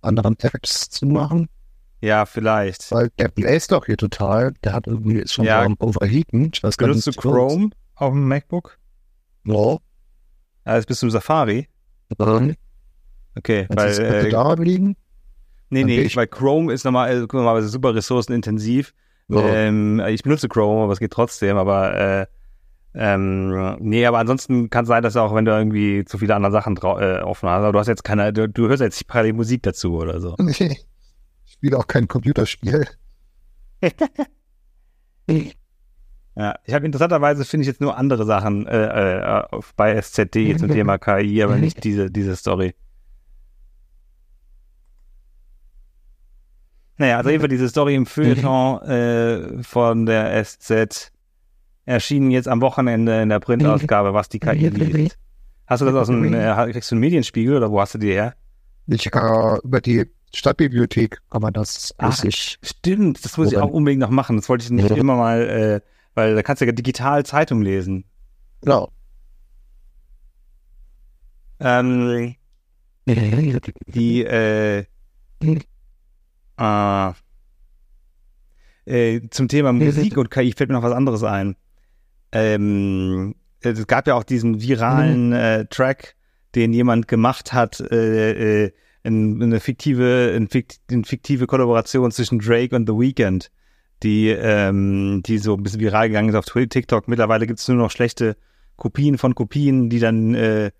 anderen 0.01 0.37
Effekts 0.39 0.89
zu 0.89 1.05
machen. 1.05 1.49
Ja, 2.01 2.25
vielleicht. 2.25 2.91
Weil 2.91 3.09
der 3.19 3.27
bläst 3.29 3.71
doch 3.71 3.85
hier 3.85 3.97
total. 3.97 4.53
Der 4.63 4.73
hat 4.73 4.87
irgendwie 4.87 5.19
ist 5.19 5.33
schon 5.33 5.45
ja. 5.45 5.61
am 5.61 5.75
Overheaten. 5.79 6.51
Ich 6.53 6.63
weiß 6.63 6.75
Benutzt 6.77 7.07
du 7.07 7.11
Chrome 7.11 7.69
was. 7.69 8.01
auf 8.01 8.13
dem 8.13 8.27
MacBook? 8.27 8.77
Ja. 9.45 9.77
Ja, 10.65 10.75
jetzt 10.75 10.87
bist 10.87 11.01
du 11.01 11.07
im 11.07 11.11
Safari. 11.11 11.67
Mhm. 12.17 12.55
Okay, 13.37 13.65
Wenn 13.69 13.77
weil. 13.77 13.99
Äh, 13.99 14.29
daran 14.29 14.61
liegen? 14.63 14.95
Nee, 15.69 15.85
nee, 15.85 16.01
ich, 16.01 16.17
weil 16.17 16.27
Chrome 16.27 16.73
ist 16.73 16.83
normal, 16.83 17.11
äh, 17.11 17.19
normalerweise 17.19 17.69
super 17.69 17.95
ressourcenintensiv. 17.95 18.93
Ja. 19.29 19.47
Ähm, 19.47 20.01
ich 20.09 20.23
benutze 20.23 20.49
Chrome, 20.49 20.83
aber 20.83 20.91
es 20.93 20.99
geht 20.99 21.13
trotzdem, 21.13 21.55
aber 21.55 21.95
äh, 21.95 22.25
ähm, 22.93 23.77
nee, 23.79 24.05
aber 24.05 24.17
ansonsten 24.17 24.69
kann 24.69 24.83
es 24.83 24.89
sein, 24.89 25.01
dass 25.01 25.15
auch, 25.15 25.33
wenn 25.33 25.45
du 25.45 25.51
irgendwie 25.51 26.03
zu 26.03 26.17
viele 26.17 26.35
andere 26.35 26.51
Sachen 26.51 26.75
äh, 26.75 27.21
offen 27.21 27.47
hast, 27.47 27.63
aber 27.63 27.71
du 27.71 27.79
hast 27.79 27.87
jetzt 27.87 28.03
keine, 28.03 28.33
du, 28.33 28.49
du 28.49 28.67
hörst 28.67 28.81
jetzt 28.81 28.97
nicht 28.99 29.07
parallel 29.07 29.33
Musik 29.33 29.63
dazu 29.63 29.95
oder 29.95 30.19
so. 30.19 30.35
Spiele 31.61 31.77
auch 31.77 31.85
kein 31.85 32.07
Computerspiel. 32.07 32.87
ja, 36.35 36.55
ich 36.65 36.73
habe 36.73 36.87
interessanterweise 36.87 37.45
finde 37.45 37.61
ich 37.61 37.67
jetzt 37.67 37.81
nur 37.81 37.95
andere 37.95 38.25
Sachen 38.25 38.65
äh, 38.65 39.41
äh, 39.41 39.43
bei 39.75 39.93
SZD 40.01 40.57
zum 40.59 40.69
Thema 40.69 40.97
KI, 40.97 41.43
aber 41.43 41.57
nicht 41.57 41.83
diese, 41.83 42.09
diese 42.09 42.35
Story. 42.35 42.73
Naja, 46.97 47.17
also 47.17 47.29
jeden 47.29 47.41
Fall 47.41 47.49
diese 47.49 47.69
Story 47.69 47.93
im 47.93 48.07
Feuilleton 48.07 48.81
äh, 48.81 49.61
von 49.61 50.07
der 50.07 50.43
SZ 50.43 51.11
erschienen 51.85 52.31
jetzt 52.31 52.47
am 52.47 52.61
Wochenende 52.61 53.21
in 53.21 53.29
der 53.29 53.39
Printausgabe, 53.39 54.15
was 54.15 54.29
die 54.29 54.39
KI 54.39 54.69
liest. 54.69 55.19
Hast 55.67 55.81
du 55.81 55.85
das 55.85 55.93
aus 55.93 56.07
dem, 56.07 56.33
äh, 56.33 56.71
kriegst 56.71 56.89
du 56.89 56.95
einen 56.95 57.01
Medienspiegel 57.01 57.55
oder 57.57 57.69
wo 57.69 57.79
hast 57.79 57.93
du 57.93 57.99
die 57.99 58.13
her? 58.13 58.33
Ich 58.87 59.05
äh, 59.13 59.57
über 59.63 59.79
die 59.79 60.09
Stadtbibliothek 60.33 61.21
kann 61.29 61.41
man 61.41 61.53
das 61.53 61.93
Ach. 61.97 62.23
Stimmt, 62.29 63.23
das 63.23 63.37
muss 63.37 63.51
ich 63.51 63.57
auch 63.57 63.69
unbedingt 63.69 64.01
noch 64.01 64.09
machen. 64.09 64.37
Das 64.37 64.47
wollte 64.49 64.63
ich 64.63 64.71
nicht 64.71 64.89
ja. 64.89 64.95
immer 64.95 65.15
mal, 65.15 65.41
äh, 65.49 65.81
weil 66.13 66.35
da 66.35 66.43
kannst 66.43 66.61
du 66.61 66.65
ja 66.65 66.71
digital 66.71 67.25
Zeitung 67.25 67.61
lesen. 67.61 68.05
Genau. 68.61 68.91
Ähm, 71.59 72.35
die, 73.05 74.23
äh, 74.23 74.85
äh, 76.57 77.13
äh, 78.85 79.21
zum 79.29 79.47
Thema 79.47 79.73
Musik 79.73 80.17
und 80.17 80.31
KI 80.31 80.53
fällt 80.53 80.69
mir 80.69 80.75
noch 80.75 80.83
was 80.83 80.93
anderes 80.93 81.23
ein. 81.23 81.55
Ähm, 82.31 83.35
es 83.59 83.85
gab 83.87 84.07
ja 84.07 84.15
auch 84.15 84.23
diesen 84.23 84.61
viralen 84.61 85.27
mhm. 85.27 85.33
äh, 85.33 85.65
Track, 85.65 86.15
den 86.55 86.73
jemand 86.73 87.07
gemacht 87.07 87.53
hat, 87.53 87.79
äh, 87.79 88.65
äh, 88.65 88.71
in, 89.03 89.41
eine 89.41 89.59
fiktive, 89.59 90.31
in, 90.31 90.47
eine 90.89 91.03
fiktive 91.03 91.47
Kollaboration 91.47 92.11
zwischen 92.11 92.39
Drake 92.39 92.75
und 92.75 92.87
The 92.87 92.93
Weeknd, 92.93 93.51
die, 94.03 94.29
ähm, 94.29 95.21
die 95.25 95.37
so 95.37 95.55
ein 95.55 95.63
bisschen 95.63 95.79
viral 95.79 96.09
gegangen 96.09 96.29
ist 96.29 96.35
auf 96.35 96.45
TikTok. 96.45 97.07
Mittlerweile 97.07 97.47
gibt 97.47 97.59
es 97.59 97.67
nur 97.67 97.77
noch 97.77 97.91
schlechte 97.91 98.35
Kopien 98.77 99.17
von 99.17 99.35
Kopien, 99.35 99.89
die 99.89 99.99
dann 99.99 100.33
äh, 100.33 100.71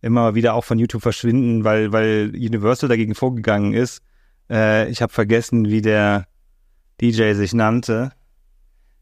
immer 0.00 0.34
wieder 0.34 0.54
auch 0.54 0.64
von 0.64 0.78
YouTube 0.78 1.02
verschwinden, 1.02 1.64
weil, 1.64 1.92
weil 1.92 2.30
Universal 2.34 2.88
dagegen 2.88 3.14
vorgegangen 3.14 3.74
ist. 3.74 4.02
Äh, 4.50 4.88
ich 4.90 5.02
habe 5.02 5.12
vergessen, 5.12 5.68
wie 5.68 5.82
der 5.82 6.26
DJ 7.00 7.32
sich 7.32 7.52
nannte. 7.54 8.12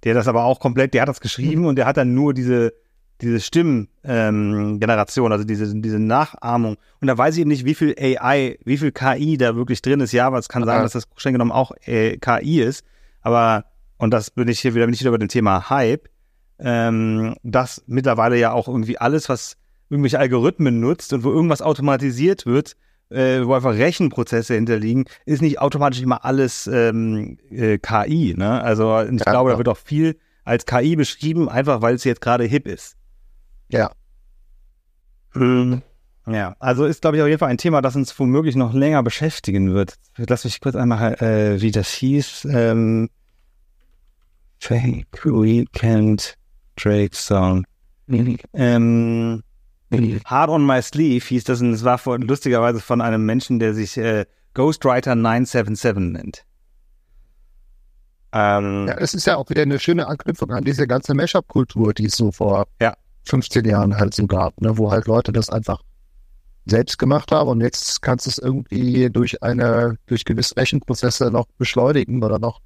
Der 0.04 0.14
das 0.14 0.28
aber 0.28 0.44
auch 0.44 0.60
komplett, 0.60 0.94
der 0.94 1.02
hat 1.02 1.08
das 1.08 1.20
geschrieben 1.20 1.66
und 1.66 1.76
der 1.76 1.86
hat 1.86 1.96
dann 1.96 2.14
nur 2.14 2.34
diese 2.34 2.74
diese 3.20 3.40
Stimmgeneration, 3.40 5.26
ähm, 5.26 5.32
also 5.32 5.44
diese, 5.44 5.74
diese 5.74 5.98
Nachahmung. 5.98 6.76
Und 7.00 7.08
da 7.08 7.16
weiß 7.16 7.34
ich 7.34 7.40
eben 7.40 7.50
nicht, 7.50 7.64
wie 7.64 7.74
viel 7.74 7.94
AI, 7.98 8.58
wie 8.64 8.76
viel 8.76 8.92
KI 8.92 9.38
da 9.38 9.56
wirklich 9.56 9.82
drin 9.82 10.00
ist. 10.00 10.12
Ja, 10.12 10.26
aber 10.26 10.38
es 10.38 10.48
kann 10.48 10.64
sein, 10.64 10.82
dass 10.82 10.92
das 10.92 11.08
streng 11.16 11.32
genommen 11.32 11.52
auch 11.52 11.72
äh, 11.86 12.18
KI 12.18 12.60
ist. 12.60 12.84
Aber, 13.22 13.64
und 13.96 14.12
das 14.12 14.30
bin 14.30 14.48
ich 14.48 14.60
hier 14.60 14.74
wieder, 14.74 14.84
bin 14.84 14.94
ich 14.94 15.00
wieder 15.00 15.10
bei 15.10 15.18
dem 15.18 15.28
Thema 15.28 15.70
Hype, 15.70 16.08
ähm, 16.58 17.34
dass 17.42 17.82
mittlerweile 17.86 18.38
ja 18.38 18.52
auch 18.52 18.68
irgendwie 18.68 18.98
alles, 18.98 19.28
was 19.28 19.56
irgendwelche 19.88 20.18
Algorithmen 20.18 20.80
nutzt 20.80 21.12
und 21.12 21.24
wo 21.24 21.30
irgendwas 21.30 21.62
automatisiert 21.62 22.44
wird, 22.44 22.76
äh, 23.10 23.44
wo 23.44 23.54
einfach 23.54 23.74
Rechenprozesse 23.74 24.54
hinterliegen, 24.54 25.04
ist 25.24 25.42
nicht 25.42 25.60
automatisch 25.60 26.02
immer 26.02 26.24
alles 26.24 26.66
ähm, 26.66 27.38
äh, 27.50 27.78
KI. 27.78 28.34
Ne? 28.36 28.60
Also 28.62 29.00
ich 29.00 29.20
ja, 29.20 29.30
glaube, 29.30 29.50
da 29.50 29.58
wird 29.58 29.68
auch 29.68 29.76
viel 29.76 30.16
als 30.44 30.66
KI 30.66 30.96
beschrieben, 30.96 31.48
einfach 31.48 31.82
weil 31.82 31.94
es 31.94 32.04
jetzt 32.04 32.20
gerade 32.20 32.44
hip 32.44 32.66
ist. 32.66 32.96
Ja. 33.68 33.90
Ähm, 35.34 35.82
ja, 36.26 36.56
also 36.58 36.84
ist, 36.84 37.02
glaube 37.02 37.16
ich, 37.16 37.22
auf 37.22 37.28
jeden 37.28 37.38
Fall 37.38 37.50
ein 37.50 37.58
Thema, 37.58 37.82
das 37.82 37.94
uns 37.94 38.18
womöglich 38.18 38.56
noch 38.56 38.72
länger 38.72 39.02
beschäftigen 39.02 39.74
wird. 39.74 39.94
Lass 40.16 40.44
mich 40.44 40.60
kurz 40.60 40.74
einmal, 40.74 41.14
äh, 41.22 41.60
wie 41.60 41.70
das 41.70 41.90
hieß. 41.90 42.46
Ähm, 42.50 43.10
Fake 44.58 45.24
Weekend 45.24 46.36
Drake 46.76 47.14
Song. 47.14 47.64
Ähm. 48.52 49.42
Hard 50.24 50.50
on 50.50 50.66
My 50.66 50.82
Sleeve 50.82 51.24
hieß 51.24 51.44
das 51.44 51.60
und 51.60 51.72
es 51.72 51.84
war 51.84 51.98
von, 51.98 52.22
lustigerweise 52.22 52.80
von 52.80 53.00
einem 53.00 53.24
Menschen, 53.24 53.60
der 53.60 53.72
sich 53.72 53.96
äh, 53.96 54.26
Ghostwriter 54.54 55.14
977 55.14 56.12
nennt. 56.12 56.44
Ähm, 58.32 58.88
ja, 58.88 58.94
es 58.98 59.14
ist 59.14 59.26
ja 59.26 59.36
auch 59.36 59.48
wieder 59.48 59.62
eine 59.62 59.78
schöne 59.78 60.08
Anknüpfung 60.08 60.50
an 60.50 60.64
diese 60.64 60.86
ganze 60.88 61.14
Mashup-Kultur, 61.14 61.94
die 61.94 62.06
es 62.06 62.16
so 62.16 62.32
vor 62.32 62.66
ja. 62.80 62.96
15 63.26 63.64
Jahren 63.64 63.96
halt 63.96 64.14
so 64.14 64.26
gab, 64.26 64.60
ne, 64.60 64.78
wo 64.78 64.90
halt 64.90 65.06
Leute 65.06 65.32
das 65.32 65.50
einfach 65.50 65.82
selbst 66.66 66.98
gemacht 66.98 67.30
haben 67.30 67.48
und 67.48 67.60
jetzt 67.60 68.02
kannst 68.02 68.26
du 68.26 68.30
es 68.30 68.38
irgendwie 68.38 69.08
durch 69.10 69.42
eine, 69.42 69.96
durch 70.06 70.24
gewisse 70.24 70.56
Rechenprozesse 70.56 71.30
noch 71.30 71.46
beschleunigen 71.58 72.22
oder 72.24 72.38
noch, 72.38 72.60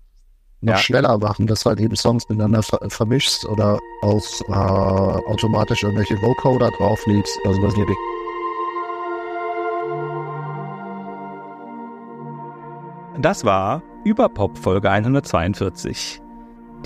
noch 0.62 0.74
ja. 0.74 0.78
schneller 0.78 1.18
machen, 1.18 1.46
dass 1.46 1.62
du 1.62 1.70
halt 1.70 1.80
eben 1.80 1.96
Songs 1.96 2.28
miteinander 2.28 2.62
ver 2.62 2.78
vermischst 2.88 3.44
oder 3.44 3.78
auch 4.02 4.22
äh, 4.48 4.52
automatisch 4.52 5.82
irgendwelche 5.82 6.14
Vocoder 6.16 6.70
drauflegst 6.78 7.38
oder 7.44 7.54
sowas 7.54 7.74
in 7.74 7.86
Das 13.22 13.44
war 13.44 13.82
Überpop 14.04 14.56
Folge 14.56 14.90
142. 14.90 16.19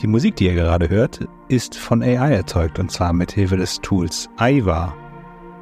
Die 0.00 0.06
Musik, 0.06 0.36
die 0.36 0.46
ihr 0.46 0.54
gerade 0.54 0.88
hört, 0.88 1.26
ist 1.48 1.76
von 1.76 2.02
AI 2.02 2.34
erzeugt 2.34 2.78
und 2.78 2.90
zwar 2.90 3.12
mit 3.12 3.32
Hilfe 3.32 3.56
des 3.56 3.80
Tools 3.80 4.28
Aiva. 4.36 4.94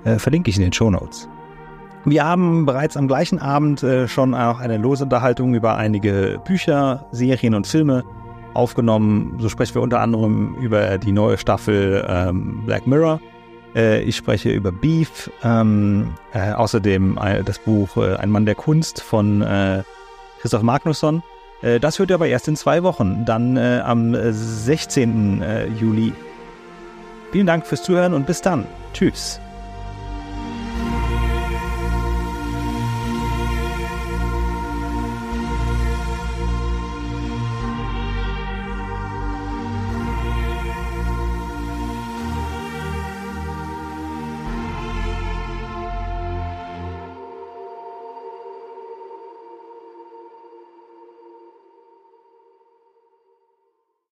Äh, 0.04 0.18
verlinke 0.18 0.50
ich 0.50 0.56
in 0.56 0.62
den 0.62 0.72
Show 0.72 0.90
Notes. 0.90 1.28
Wir 2.04 2.24
haben 2.24 2.66
bereits 2.66 2.96
am 2.96 3.06
gleichen 3.06 3.38
Abend 3.38 3.82
äh, 3.82 4.08
schon 4.08 4.34
auch 4.34 4.58
eine 4.58 4.78
Losunterhaltung 4.78 5.54
über 5.54 5.76
einige 5.76 6.40
Bücher, 6.44 7.06
Serien 7.12 7.54
und 7.54 7.66
Filme 7.66 8.04
aufgenommen. 8.54 9.36
So 9.38 9.48
sprechen 9.48 9.76
wir 9.76 9.82
unter 9.82 10.00
anderem 10.00 10.56
über 10.60 10.98
die 10.98 11.12
neue 11.12 11.38
Staffel 11.38 12.04
ähm, 12.08 12.62
Black 12.66 12.86
Mirror. 12.86 13.20
Äh, 13.74 14.02
ich 14.02 14.16
spreche 14.16 14.50
über 14.50 14.72
Beef, 14.72 15.30
ähm, 15.44 16.14
äh, 16.32 16.52
außerdem 16.52 17.18
äh, 17.18 17.42
das 17.42 17.58
Buch 17.58 17.96
Ein 17.96 18.30
Mann 18.30 18.46
der 18.46 18.54
Kunst 18.54 19.00
von 19.02 19.44
Christoph 20.40 20.62
Magnusson 20.62 21.22
das 21.80 21.98
hört 21.98 22.10
ihr 22.10 22.14
aber 22.14 22.26
erst 22.26 22.48
in 22.48 22.56
zwei 22.56 22.82
Wochen, 22.82 23.24
dann 23.24 23.56
äh, 23.56 23.80
am 23.84 24.14
16. 24.14 25.42
Äh, 25.42 25.66
Juli. 25.68 26.12
Vielen 27.30 27.46
Dank 27.46 27.66
fürs 27.66 27.82
Zuhören 27.82 28.14
und 28.14 28.26
bis 28.26 28.42
dann. 28.42 28.66
Tschüss. 28.92 29.40